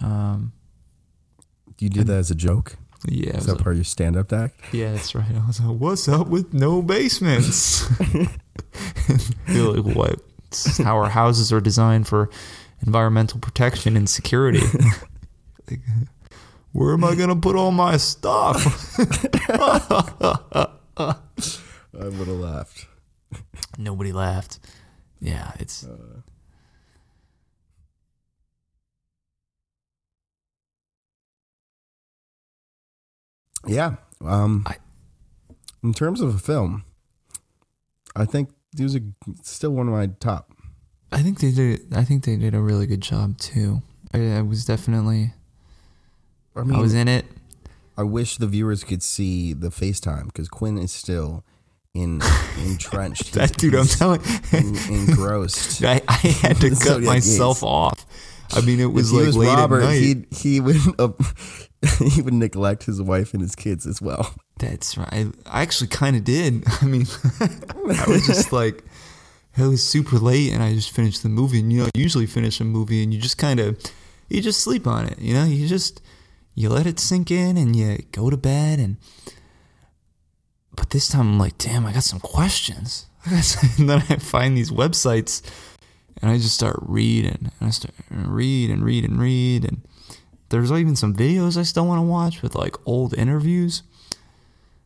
[0.01, 0.53] Um,
[1.79, 2.77] You did that as a joke.
[3.09, 4.61] yeah, Is that like- part of your stand-up act?
[4.73, 5.25] yeah, that's right.
[5.35, 7.89] I was like, "What's up with no basements?"
[9.49, 12.29] You're like, "What?" It's how our houses are designed for
[12.85, 14.61] environmental protection and security.
[15.71, 15.81] like,
[16.73, 18.99] where am I gonna put all my stuff?
[18.99, 20.75] I
[21.95, 22.87] would have laughed.
[23.79, 24.59] Nobody laughed.
[25.21, 25.87] Yeah, it's
[33.67, 33.97] Yeah.
[34.21, 34.77] Um, I-
[35.83, 36.85] in terms of a film,
[38.15, 39.01] I think it was a,
[39.43, 40.53] still one of my top.
[41.13, 41.93] I think they did.
[41.93, 43.83] I think they did a really good job too.
[44.13, 45.33] I, I was definitely
[46.57, 47.27] I mean, I was in it.
[47.97, 51.45] I wish the viewers could see the FaceTime because Quinn is still
[51.95, 52.21] in
[52.65, 53.33] entrenched.
[53.35, 54.21] That dude, I'm telling.
[54.53, 55.83] en- engrossed.
[55.85, 57.63] I, I had to cut Zodiac myself Gates.
[57.65, 58.07] off.
[58.53, 60.27] I mean, it If was he like was late Robert, at night.
[60.33, 61.11] he he would uh,
[62.09, 64.35] he would neglect his wife and his kids as well.
[64.59, 65.29] That's right.
[65.47, 66.65] I actually kind of did.
[66.83, 67.07] I mean,
[67.41, 68.85] I was just like,
[69.57, 71.61] it was super late, and I just finished the movie.
[71.61, 73.79] And you know, you usually finish a movie, and you just kind of,
[74.29, 75.19] you just sleep on it.
[75.21, 76.03] You know, you just
[76.61, 78.79] you let it sink in, and you go to bed.
[78.79, 78.97] And
[80.75, 83.07] but this time, I'm like, damn, I got some questions.
[83.79, 85.43] And then I find these websites,
[86.23, 89.83] and I just start reading, and I start read and read and read, and
[90.51, 93.83] there's even some videos I still want to watch with like old interviews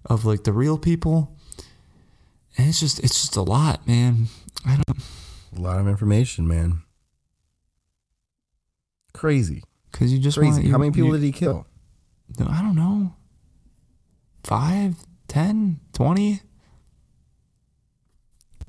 [0.05, 1.35] of like the real people.
[2.57, 4.29] And it's just it's just a lot, man.
[4.65, 5.03] I don't
[5.57, 6.83] A lot of information, man.
[9.13, 9.63] Crazy,
[9.95, 10.53] because you just crazy.
[10.55, 11.67] want you- How many people you- did he kill?
[12.39, 13.15] No, I don't know.
[14.43, 14.97] Five,
[15.29, 16.41] ten, twenty.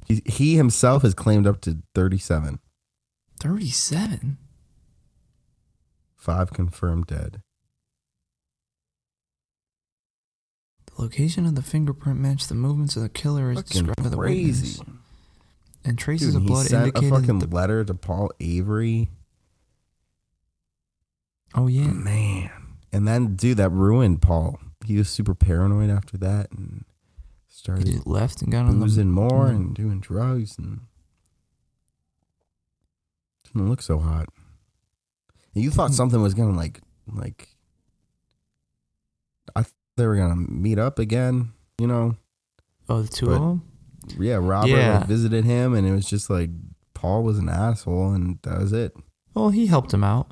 [0.05, 2.59] He, he himself has claimed up to thirty-seven.
[3.39, 4.37] 37.
[6.15, 7.41] Five confirmed dead.
[10.95, 14.09] The location of the fingerprint matched the movements of the killer as Fucking described by
[14.09, 14.79] the witness.
[15.83, 19.09] And traces Dude, of he blood sent a fucking the, letter to Paul Avery.
[21.55, 21.87] Oh yeah.
[21.87, 22.49] Man.
[22.91, 24.59] And then, dude, that ruined Paul.
[24.85, 26.85] He was super paranoid after that and
[27.47, 29.55] He started just left and got on the boozing more Mhm.
[29.55, 30.81] and doing drugs and
[33.45, 34.27] didn't look so hot.
[35.53, 36.81] And you thought something was gonna like
[37.11, 37.49] like
[39.55, 42.17] I thought they were gonna meet up again, you know.
[42.89, 43.61] Oh, the two but- of them?
[44.19, 44.99] Yeah, Robert Yeah.
[44.99, 46.51] like, visited him and it was just like
[46.93, 48.95] Paul was an asshole and that was it.
[49.33, 50.31] Well, he helped him out.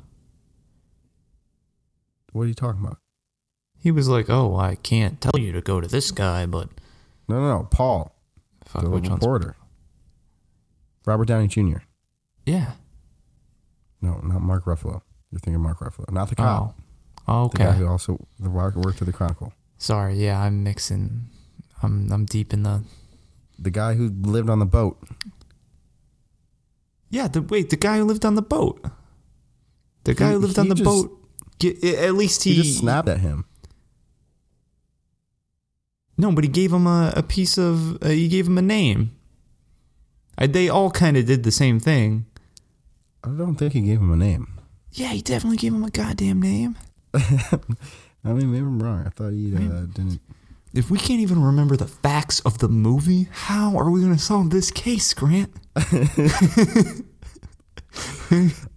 [2.34, 2.98] What are you talking about?
[3.78, 6.68] He was like, "Oh, I can't tell you to go to this guy, but
[7.28, 7.68] No, no, no.
[7.70, 8.12] Paul,
[8.64, 9.56] fuck the which one's reporter.
[11.06, 11.78] Robert Downey Jr.
[12.44, 12.72] Yeah.
[14.02, 15.02] No, not Mark Ruffalo.
[15.30, 16.74] You're thinking Mark Ruffalo, not the cop.
[17.28, 17.44] Oh.
[17.44, 17.78] oh the guy Okay.
[17.78, 19.52] who also the worked for the Chronicle.
[19.78, 20.14] Sorry.
[20.16, 21.28] Yeah, I'm mixing.
[21.82, 22.82] I'm I'm deep in the.
[23.58, 24.98] The guy who lived on the boat.
[27.10, 27.28] Yeah.
[27.28, 27.70] The wait.
[27.70, 28.84] The guy who lived on the boat.
[30.04, 31.20] The guy He- who lived on the just- boat.
[31.62, 33.44] At least He, he, just snapped at him.
[36.16, 38.02] No, but he gave him a, a piece of.
[38.02, 39.16] Uh, he gave him a name.
[40.38, 42.26] I, they all kind of did the same thing.
[43.22, 44.60] I don't think he gave him a name.
[44.92, 46.76] Yeah, he definitely gave him a goddamn name.
[47.14, 49.04] I mean, maybe I'm wrong.
[49.06, 50.20] I thought he uh, didn't.
[50.72, 54.18] If we can't even remember the facts of the movie, how are we going to
[54.18, 55.52] solve this case, Grant?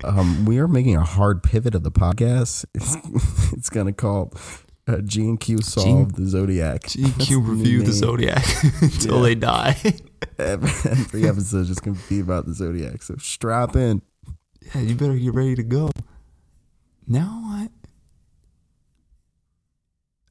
[0.03, 2.65] Um, we are making a hard pivot of the podcast.
[2.73, 2.95] It's,
[3.53, 4.33] it's gonna call
[4.87, 6.87] uh, G and Q solve the Zodiac.
[6.87, 7.91] G and Q review the.
[7.93, 8.43] Zodiac
[8.81, 9.21] until Yeah.
[9.23, 9.77] they die.
[10.37, 13.01] Every episode is just gonna be about the Zodiac.
[13.03, 14.01] So strap in.
[14.75, 15.89] yeah, you better get ready to go.
[17.07, 17.71] Now what?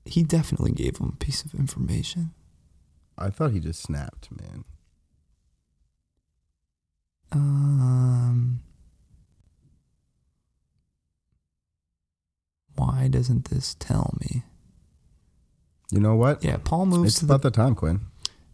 [0.05, 2.31] He definitely gave him a piece of information.
[3.19, 4.65] I thought he just snapped, man.
[7.33, 8.61] Um,
[12.97, 14.43] why doesn't this tell me?
[15.91, 16.43] You know what?
[16.43, 18.01] Yeah, Paul moves it's to the about the time, Quinn.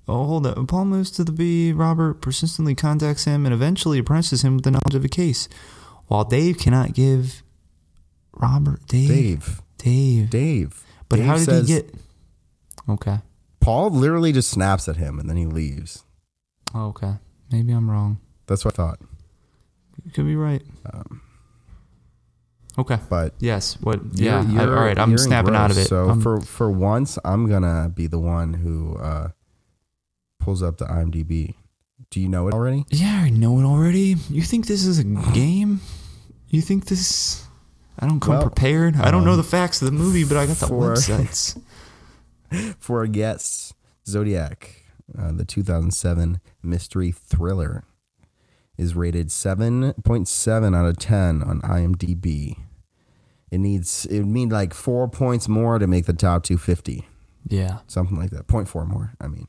[0.09, 0.67] Oh, hold up.
[0.67, 1.73] Paul moves to the B.
[1.73, 5.49] Robert persistently contacts him and eventually impresses him with the knowledge of a case.
[6.09, 7.43] While Dave cannot give
[8.33, 9.63] Robert Dave Dave.
[9.79, 10.31] Dave.
[10.31, 10.85] Dave.
[11.09, 11.95] But Dave how did says- he get?
[12.89, 13.19] Okay.
[13.61, 16.03] Paul literally just snaps at him and then he leaves.
[16.75, 17.15] Oh, okay.
[17.53, 18.19] Maybe I'm wrong.
[18.49, 18.99] That's what I thought.
[20.05, 20.63] You could be right.
[20.93, 21.23] Um,
[22.79, 22.99] Okay.
[23.11, 23.77] but Yes.
[23.81, 24.01] What?
[24.15, 24.43] you're- Yeah.
[24.47, 24.99] You're- all right.
[24.99, 25.87] I'm you're snapping out of it.
[25.89, 29.29] So for for once, I'm gonna be the one who uh,
[30.41, 31.55] pulls up the IMDb.
[32.11, 32.85] Do you know it already?
[32.91, 34.17] yeah, I know it already.
[34.29, 35.81] You think this is a game?
[36.49, 37.45] You think this?
[37.99, 38.97] I don't come Well, prepared.
[38.97, 41.61] I don't know um, the facts of the movie, but I got the for- websites.
[42.79, 43.73] For our guests,
[44.07, 44.85] Zodiac,
[45.19, 47.85] uh, the 2007 mystery thriller,
[48.83, 52.59] is rated 7.7 out of 10 on IMDb.
[53.51, 57.07] It needs it would need like four points more to make the top 250,
[57.49, 57.79] yeah.
[57.87, 58.47] something like that.
[58.47, 59.13] 0.4 more.
[59.21, 59.47] I mean,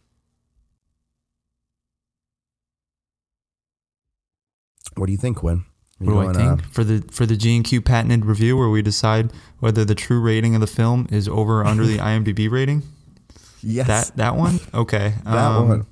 [4.95, 5.63] what do you think, Quinn?
[6.01, 8.25] Are What do you I think uh, for the for the G and Q patented
[8.25, 11.86] review, where we decide whether the true rating of the film is over or under
[11.86, 12.84] the IMDb rating?
[13.61, 15.86] yes, That that one, okay, that um, one.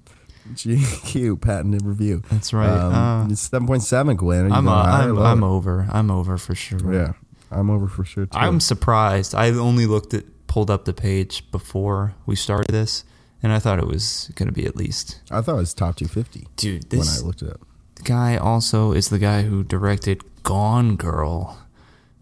[0.55, 2.21] GQ patented review.
[2.31, 2.69] That's right.
[2.69, 4.45] Um, uh, it's 7.7, Quinn.
[4.45, 5.17] Are you I'm uh, I'm.
[5.17, 5.87] I'm over.
[5.91, 6.93] I'm over for sure.
[6.93, 7.13] Yeah.
[7.51, 8.37] I'm over for sure too.
[8.37, 9.35] I'm surprised.
[9.35, 13.03] I only looked at pulled up the page before we started this,
[13.41, 15.21] and I thought it was going to be at least.
[15.31, 17.61] I thought it was top 250 Dude, when this I looked it up.
[18.03, 21.57] guy also is the guy who directed Gone Girl.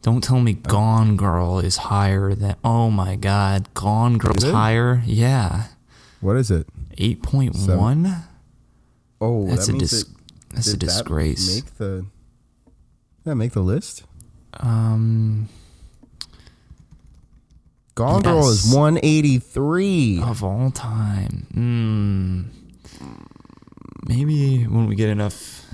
[0.02, 2.56] Don't tell me Gone Girl is higher than.
[2.64, 5.02] Oh my God, Gone Girl's is higher.
[5.06, 5.66] Yeah,
[6.22, 6.68] What is it?
[7.00, 8.14] Eight point one.
[9.22, 10.06] Oh, That's that a dis-
[10.54, 11.56] That's a did that disgrace.
[11.56, 12.06] Make the
[13.26, 14.04] yeah, make the list.
[14.60, 15.50] um,
[17.96, 20.22] Gone Girl is 183.
[20.24, 21.48] of all time.
[21.54, 22.46] Mm.
[24.08, 25.66] Maybe when we get enough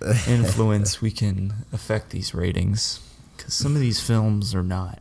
[0.28, 3.00] influence, we can affect these ratings.
[3.36, 5.00] Because some of these films are not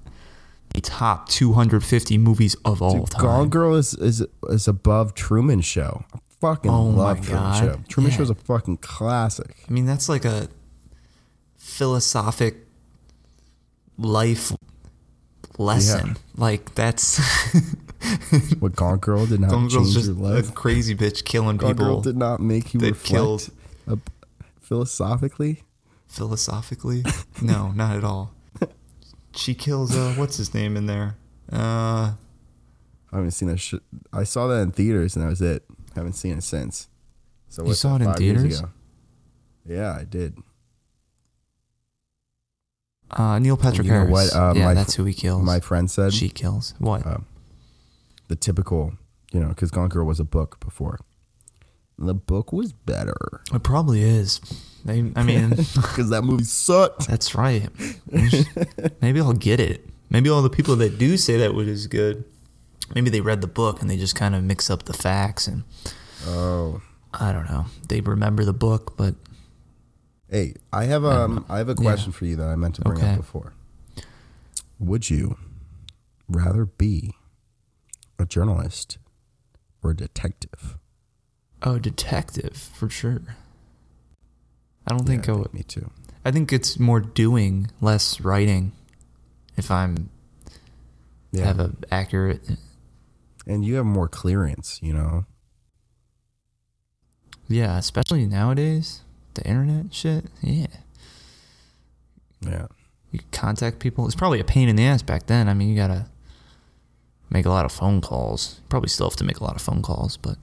[0.73, 3.21] the top 250 movies of all Dude, time.
[3.21, 6.03] Gone Girl is, is is above Truman Show.
[6.13, 7.59] I fucking Oh love Truman God.
[7.63, 7.79] Show.
[7.87, 8.21] Truman Yeah.
[8.21, 9.55] is a fucking classic.
[9.67, 10.49] I mean, that's like a
[11.57, 12.57] philosophic
[13.97, 14.51] life
[15.57, 16.17] lesson.
[16.35, 17.19] Like that's
[18.59, 20.49] What Gone Girl did not Gone Girl's change just your life.
[20.49, 23.49] a crazy bitch killing Gone Girl people did not make you reflect killed
[24.61, 25.63] philosophically.
[26.07, 27.03] philosophically.
[27.41, 28.33] no, not at all.
[29.35, 31.15] She kills uh what's his name in there?
[31.51, 32.13] Uh
[33.11, 33.81] I haven't seen that shit.
[34.11, 35.63] I saw that in theaters and that was it.
[35.95, 36.87] Haven't seen it since.
[37.49, 38.63] So You saw it in theaters?
[39.65, 40.37] Yeah, I did.
[43.11, 44.33] uh Neil Patrick You know Harris.
[44.33, 45.43] what, uh, yeah, that's who he kills.
[45.43, 46.73] My friend said she kills.
[46.79, 47.05] What?
[47.05, 47.17] uh,
[48.27, 48.93] the typical,
[49.31, 50.99] you know, because Gone Girl was a book before.
[51.97, 54.39] The book was better it probably is.
[54.85, 57.07] They, I mean, because that movie sucked.
[57.07, 57.69] that's right.
[59.01, 59.87] Maybe I'll get it.
[60.09, 62.25] Maybe all the people that do say that would is good.
[62.93, 65.63] Maybe they read the book and they just kind of mix up the facts and
[66.25, 66.81] Oh,
[67.13, 67.65] I don't know.
[67.87, 69.15] They remember the book, but
[70.29, 72.97] hey, I have um, I have a question for you that I meant to bring
[72.97, 73.11] Okay.
[73.11, 73.53] up before.
[74.79, 75.37] Would you
[76.27, 77.13] rather be
[78.19, 78.97] a journalist
[79.81, 80.77] or a detective?
[81.63, 83.21] Oh, detective for sure.
[84.87, 85.43] I don't think Yeah, I I would.
[85.51, 85.89] think me too.
[86.25, 88.71] I think it's more doing, less writing.
[89.57, 90.09] If I'm
[91.31, 92.41] Yeah, have a accurate,
[93.47, 95.25] and you have more clearance, you know.
[97.47, 99.01] yeah, especially nowadays,
[99.35, 100.25] the internet shit.
[100.41, 100.67] Yeah,
[102.41, 102.67] Yeah,
[103.11, 104.05] you contact people.
[104.05, 105.47] It's probably a pain in the ass back then.
[105.47, 106.07] I mean, you gotta
[107.29, 108.59] make a lot of phone calls.
[108.69, 110.37] Probably still have to make a lot of phone calls, but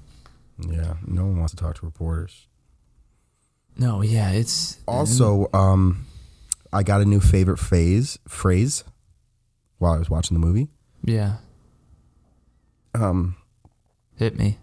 [0.69, 0.95] yeah.
[1.07, 2.47] No one wants to talk to reporters.
[3.77, 6.07] no, yeah, it's Also, um,
[6.73, 8.85] I got a new favorite phase phrase
[9.79, 10.69] while I was watching the movie.
[11.05, 11.37] yeah.
[12.95, 13.37] Um,
[14.17, 14.59] Hit me.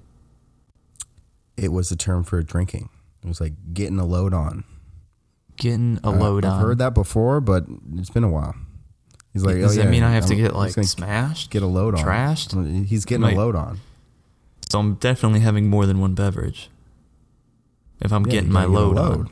[1.55, 2.89] it was a term for drinking.
[3.23, 4.63] It was like getting a load on.
[5.55, 6.61] Getting a Uh, load I've on.
[6.61, 8.53] heard that before, but it's been a while.
[9.33, 11.49] He's like, Does oh, that yeah, mean I have to I'm get like smashed?
[11.51, 12.03] get a load on?
[12.03, 12.85] Trashed?
[12.85, 13.79] He's getting Might- a load on.
[14.69, 16.69] So I'm definitely having more than one beverage.
[18.01, 19.19] If I'm Yeah, getting my gotta get load, load.
[19.19, 19.29] on.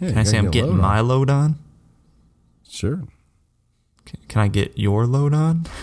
[0.00, 1.58] Yeah, Can I say I'm get getting load my load on?
[2.68, 3.02] Sure.
[4.04, 5.66] Can, can I get your load on?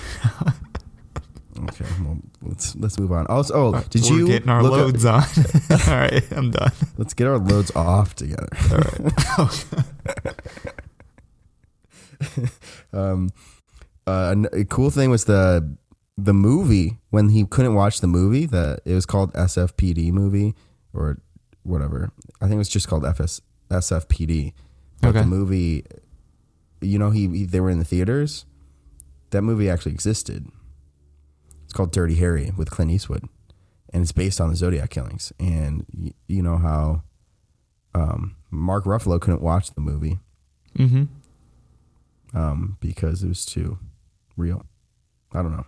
[1.70, 1.86] Okay.
[2.04, 3.28] Well, let's let's move on.
[3.28, 5.22] Also, oh, did We're you getting our look up- loads on?
[5.88, 6.72] All right, I'm done.
[6.98, 8.50] let's get our loads off together.
[9.38, 10.36] All right.
[12.92, 13.30] um,
[14.08, 15.78] uh, a cool thing was the
[16.18, 18.46] the movie when he couldn't watch the movie.
[18.48, 20.56] that it was called SFPD movie
[20.94, 21.18] or
[21.64, 22.12] whatever.
[22.42, 24.54] I think it was just called FS SFPD.
[25.02, 25.20] But Okay.
[25.22, 25.86] the movie,
[26.82, 28.46] you know, he, he they were in the theaters.
[29.32, 30.48] That movie actually existed.
[31.64, 33.28] It's called Dirty Harry with Clint Eastwood,
[33.92, 35.34] and it's based on the Zodiac killings.
[35.40, 37.02] And y- you know how
[37.96, 40.20] um, Mark Ruffalo couldn't watch the movie
[40.78, 41.04] Mm-hmm.
[42.38, 43.78] um, because it was too
[44.38, 44.66] real.
[45.34, 45.66] I don't know.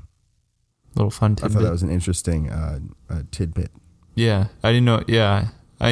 [0.96, 1.64] Little fun I thought tidbit.
[1.64, 2.80] that was an interesting uh,
[3.10, 3.72] uh, tidbit.
[4.16, 5.04] yeah, I didn't know.
[5.08, 5.90] Yeah, I.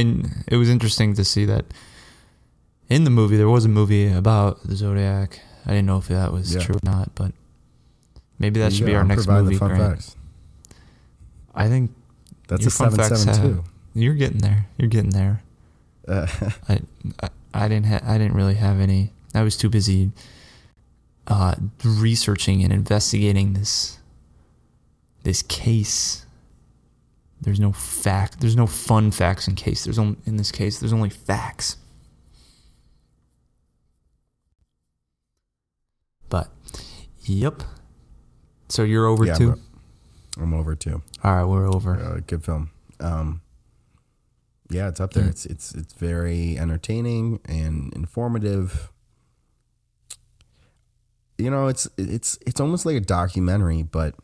[0.48, 1.66] It was interesting to see that
[2.90, 5.40] in the movie there was a movie about the Zodiac.
[5.66, 6.62] I didn't know if that was Yeah.
[6.62, 7.34] true or not, but
[8.40, 9.56] maybe that should be our next movie.
[9.58, 9.94] Fun Grant.
[9.96, 10.16] facts.
[11.56, 11.92] I think
[12.48, 14.66] That's a fun seven seven have- you're getting there.
[14.78, 15.44] You're getting there.
[16.08, 16.28] Uh,
[16.70, 16.80] I,
[17.22, 19.12] I, I didn't ha- I didn't really have any.
[19.36, 20.12] I was too busy
[21.28, 24.00] uh, researching and investigating this
[25.24, 26.26] this case.
[27.42, 28.40] There's no fact.
[28.40, 29.84] There's no fun facts in case.
[29.84, 30.80] There's only in this case.
[30.80, 31.78] There's only facts.
[36.30, 36.50] But,
[37.26, 37.64] yep.
[38.70, 39.60] So you're over Yeah, too.
[40.40, 41.02] I'm over too.
[41.24, 42.00] All right, we're over.
[42.00, 42.72] Uh, good film.
[43.00, 43.42] Um,
[44.70, 45.26] yeah, it's up there.
[45.26, 45.30] Mm.
[45.30, 48.90] It's it's it's very entertaining and informative.
[51.38, 54.16] you know, it's it's it's almost like a documentary, but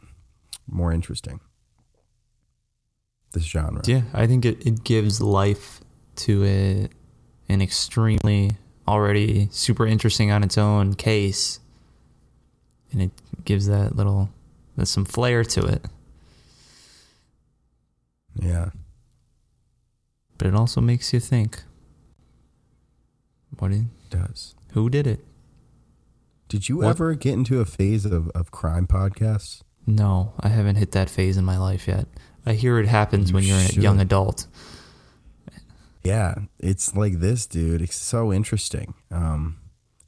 [0.72, 1.40] more interesting.
[3.34, 3.82] This genre.
[3.86, 5.82] Yeah, I think it, it gives life
[6.18, 6.90] to a,
[7.48, 8.52] an extremely
[8.88, 11.60] already super interesting on its own case.
[12.92, 13.12] And it
[13.46, 14.30] gives that little
[14.76, 15.86] there's some flair to it.
[18.36, 18.70] Yeah.
[20.38, 21.64] But it also makes you think.
[23.58, 24.56] What It does.
[24.72, 25.26] who did it?
[26.48, 29.62] Did you What- ever get into a phase of, of crime podcasts?
[29.88, 32.08] No, I haven't hit that phase in my life yet.
[32.46, 34.48] I hear it happens You when you're a young adult.
[36.04, 37.82] Yeah, it's like this, dude.
[37.82, 38.94] It's so interesting.
[39.12, 39.58] Um,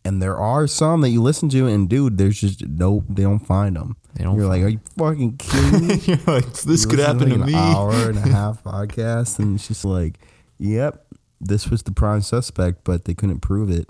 [0.06, 3.46] and there are some that you listen to, and dude, there's just no, they don't
[3.46, 3.98] find them.
[4.16, 5.96] They don't You're like, are you fucking kidding me?
[6.06, 7.54] You're like, this You could happen to like me.
[7.54, 10.18] An hour and a half podcast, and it's just like,
[10.58, 11.06] yep,
[11.40, 13.88] this was the prime suspect, but they couldn't prove it.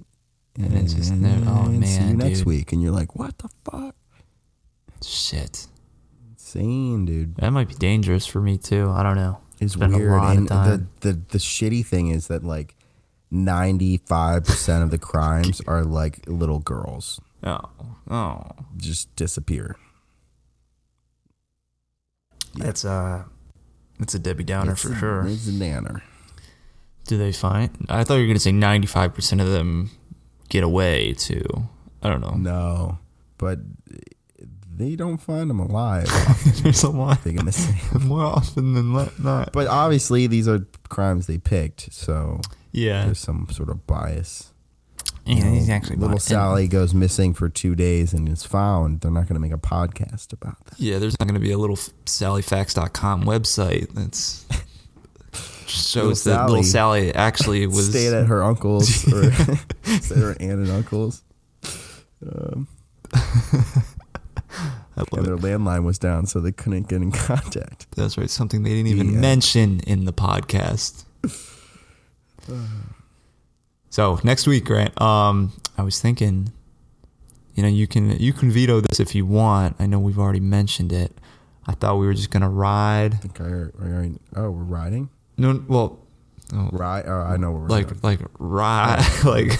[0.57, 2.47] And it's just never- oh, And see you man, next dude.
[2.47, 3.95] week, and you're like, what the fuck?
[5.03, 5.67] Shit.
[6.55, 7.35] Insane, dude.
[7.37, 8.89] That might be dangerous for me too.
[8.89, 9.39] I don't know.
[9.59, 10.21] It's been a weird.
[10.23, 12.75] And the, the the shitty thing is that like
[13.29, 17.61] ninety five percent of the crimes are like little girls Oh,
[18.09, 18.43] oh.
[18.77, 19.75] just disappear.
[22.55, 23.23] That's uh,
[23.99, 25.27] that's a Debbie Downer It's for a- sure.
[25.27, 26.01] It's a nanner.
[27.05, 27.85] Do they find?
[27.89, 29.91] I thought you were gonna say ninety five percent of them
[30.49, 31.43] get away too.
[32.03, 32.31] I don't know.
[32.35, 32.97] No,
[33.37, 33.59] but
[34.81, 36.07] they don't find them alive.
[36.63, 38.01] There's a lot Big mistake.
[38.01, 39.53] more often than not.
[39.53, 44.51] But obviously, these are crimes they picked, so Yeah, there's some sort of bias.
[45.25, 45.35] yeah.
[45.35, 49.01] You know, He's actually little Sally goes missing for two days and is found.
[49.01, 50.79] They're not going to make a podcast about that.
[50.79, 54.45] Yeah, there's not going to be a little sallyfacts.com website that's
[55.67, 59.29] shows Little that little Sally Sally actually was stayed at her uncle's or
[60.15, 61.23] her aunt and uncle's.
[62.25, 62.67] Um,
[64.97, 65.23] And it.
[65.23, 67.87] their landline was down, so they couldn't get in contact.
[67.95, 68.29] That's right.
[68.29, 69.19] Something they didn't even Yeah.
[69.19, 71.05] mention in the podcast.
[73.89, 74.99] so next week, right?
[75.01, 76.51] Um, I was thinking,
[77.55, 79.75] you know, you can you can veto this if you want.
[79.79, 81.13] I know we've already mentioned it.
[81.67, 83.13] I thought we were just gonna ride.
[83.13, 85.09] I think I, I already, oh, we're riding.
[85.37, 85.99] No, well,
[86.53, 87.05] oh, Ride.
[87.07, 87.99] Oh, I know we're like doing.
[88.03, 89.59] like ride like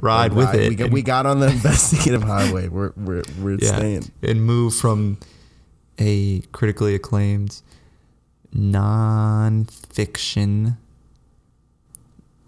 [0.00, 0.68] ride with it.
[0.68, 2.68] We got, and- we got on the investigative highway.
[2.68, 4.10] We're we're we're yeah, staying.
[4.22, 5.18] and move from
[5.98, 7.60] a critically acclaimed
[8.52, 10.76] non-fiction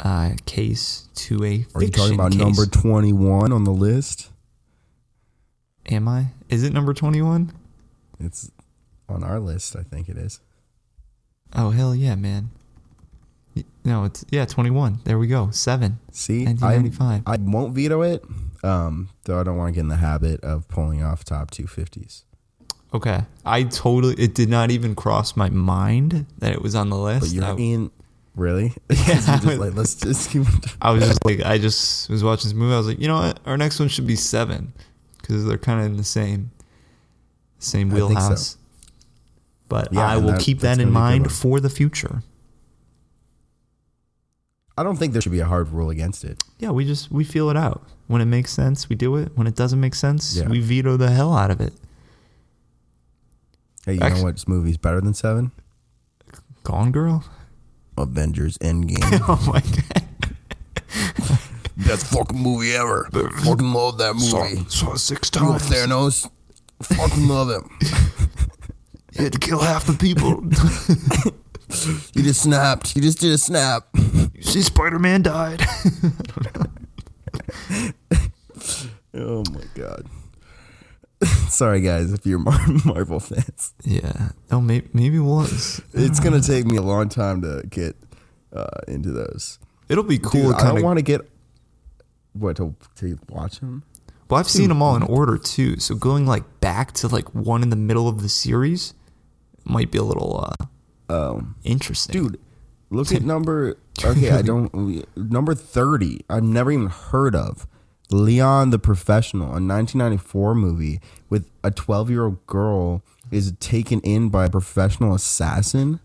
[0.00, 2.40] uh, case to a Are you talking about case.
[2.40, 4.30] number twenty one on the list?
[5.86, 6.26] Am I?
[6.48, 7.52] Is it number twenty-one?
[8.20, 8.50] It's
[9.08, 9.76] on our list.
[9.76, 10.40] I think it is.
[11.52, 12.50] Oh hell yeah, man!
[13.84, 15.00] No, it's yeah, twenty-one.
[15.04, 15.50] There we go.
[15.50, 15.98] Seven.
[16.10, 17.22] See, 1995.
[17.26, 18.24] I, I won't veto it.
[18.64, 21.66] Um, though I don't want to get in the habit of pulling off top two
[21.66, 22.24] fifties.
[22.94, 24.14] Okay, I totally.
[24.14, 27.20] It did not even cross my mind that it was on the list.
[27.20, 27.90] But you're I- in
[28.36, 28.72] really?
[29.06, 29.40] Yeah.
[29.44, 30.44] Like let's just keep.
[30.80, 32.74] I was just like, I just was watching this movie.
[32.74, 33.38] I was like, you know what?
[33.46, 34.72] Our next one should be seven
[35.20, 36.50] because they're kind of in the same
[37.58, 38.06] same think so.
[38.08, 38.56] wheelhouse.
[39.68, 41.70] But Yeah, I will that- keep that in gonna be a good mind for the
[41.70, 42.22] future.
[44.76, 46.42] I don't think there should be a hard rule against it.
[46.58, 47.82] Yeah, we just we feel it out.
[48.08, 49.30] When it makes sense, we do it.
[49.36, 50.48] When it doesn't make sense, Yeah.
[50.48, 51.72] we veto the hell out of it.
[53.86, 55.52] Hey, you Actu- know what movie's better than seven?
[56.64, 57.24] Gone Girl.
[57.96, 58.98] Avengers Endgame.
[59.28, 60.02] oh my god.
[61.76, 63.08] Best fucking movie ever.
[63.12, 64.64] fucking love that movie.
[64.68, 66.28] saw six You know Thanos.
[66.82, 67.70] fucking love him.
[69.12, 70.42] You had to kill half the people.
[72.14, 72.94] You just snapped.
[72.94, 73.88] You just did a snap.
[74.34, 75.62] You see, Spider Man died.
[79.16, 80.06] Oh my god.
[81.48, 83.72] Sorry guys, if you're Mar- Marvel fans.
[83.84, 84.30] yeah.
[84.50, 85.80] Oh, maybe maybe was.
[85.92, 87.96] It's gonna take me a long time to get
[88.52, 89.58] uh, into those.
[89.88, 90.50] It'll be cool.
[90.50, 91.20] Dude, I don't want to get
[92.32, 93.84] what to, to watch them.
[94.28, 95.78] Well, I've seen them all in order too.
[95.78, 98.94] So going like back to like one in the middle of the series
[99.64, 100.50] might be a little
[101.08, 102.12] uh, Um, interesting.
[102.24, 102.40] dude,
[102.94, 103.76] look at number.
[104.04, 106.24] Okay, I don't number thirty.
[106.28, 107.66] I've never even heard of
[108.10, 114.28] Leon the Professional, a 1994 movie with a 12 year old girl is taken in
[114.28, 116.00] by a professional assassin.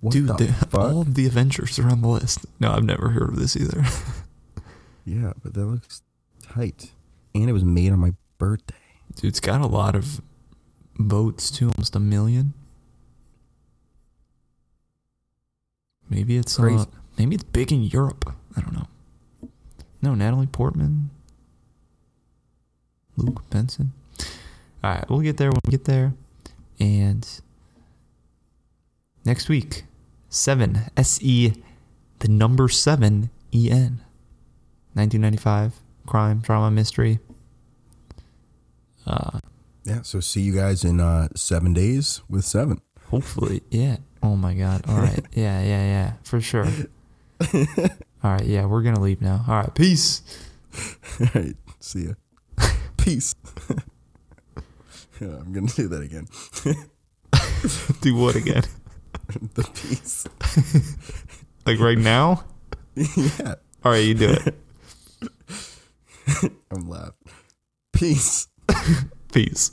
[0.00, 2.44] What dude, the all of the Avengers are on the list.
[2.60, 3.84] No, I've never heard of this either.
[5.04, 6.02] Yeah, but that looks
[6.42, 6.92] tight,
[7.34, 8.74] and it was made on my birthday.
[9.14, 10.20] Dude, it's got a lot of
[10.98, 12.52] votes too, almost a million.
[16.10, 16.78] Maybe it's Crazy.
[16.80, 16.86] Uh,
[17.18, 18.32] maybe it's big in Europe.
[18.56, 18.88] I don't know.
[20.00, 21.10] No, Natalie Portman.
[23.16, 23.88] Luc Besson.
[24.84, 26.14] All right, we'll get there when we get there.
[26.78, 27.28] And
[29.24, 29.84] next week,
[30.28, 31.62] seven S E,
[32.20, 34.00] the number 7 E N.
[34.94, 35.74] 1995
[36.06, 37.18] crime, drama, mystery.
[39.06, 39.40] Uh,
[39.84, 40.02] Yeah.
[40.02, 42.80] So see you guys in uh, seven days with seven.
[43.10, 43.96] hopefully, yeah.
[44.22, 44.82] Oh my God.
[44.88, 45.24] All right.
[45.32, 46.12] Yeah, yeah, yeah.
[46.24, 46.66] For sure.
[48.24, 48.44] All right.
[48.44, 49.44] Yeah, we're going to leave now.
[49.46, 49.74] All right.
[49.74, 50.22] Peace.
[51.20, 51.56] All right.
[51.80, 52.12] See ya.
[52.96, 53.34] Peace.
[55.20, 56.26] yeah, I'm gonna do that again.
[58.02, 58.64] Do what again?
[59.54, 60.26] the peace.
[61.64, 62.44] Like right now?
[62.94, 63.54] yeah.
[63.84, 64.54] All right, you do it.
[66.70, 67.12] I'm laughing.
[67.92, 68.48] Peace.
[69.32, 69.72] Peace.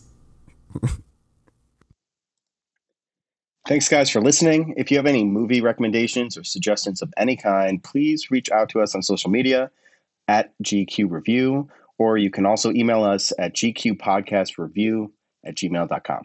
[3.67, 4.75] Thanks, guys, for listening.
[4.77, 8.81] If you have any movie recommendations or suggestions of any kind, please reach out to
[8.81, 9.71] us on social media
[10.27, 15.09] at GQ Review, or you can also email us at gqpodcastreview
[15.43, 16.21] at gmail.com.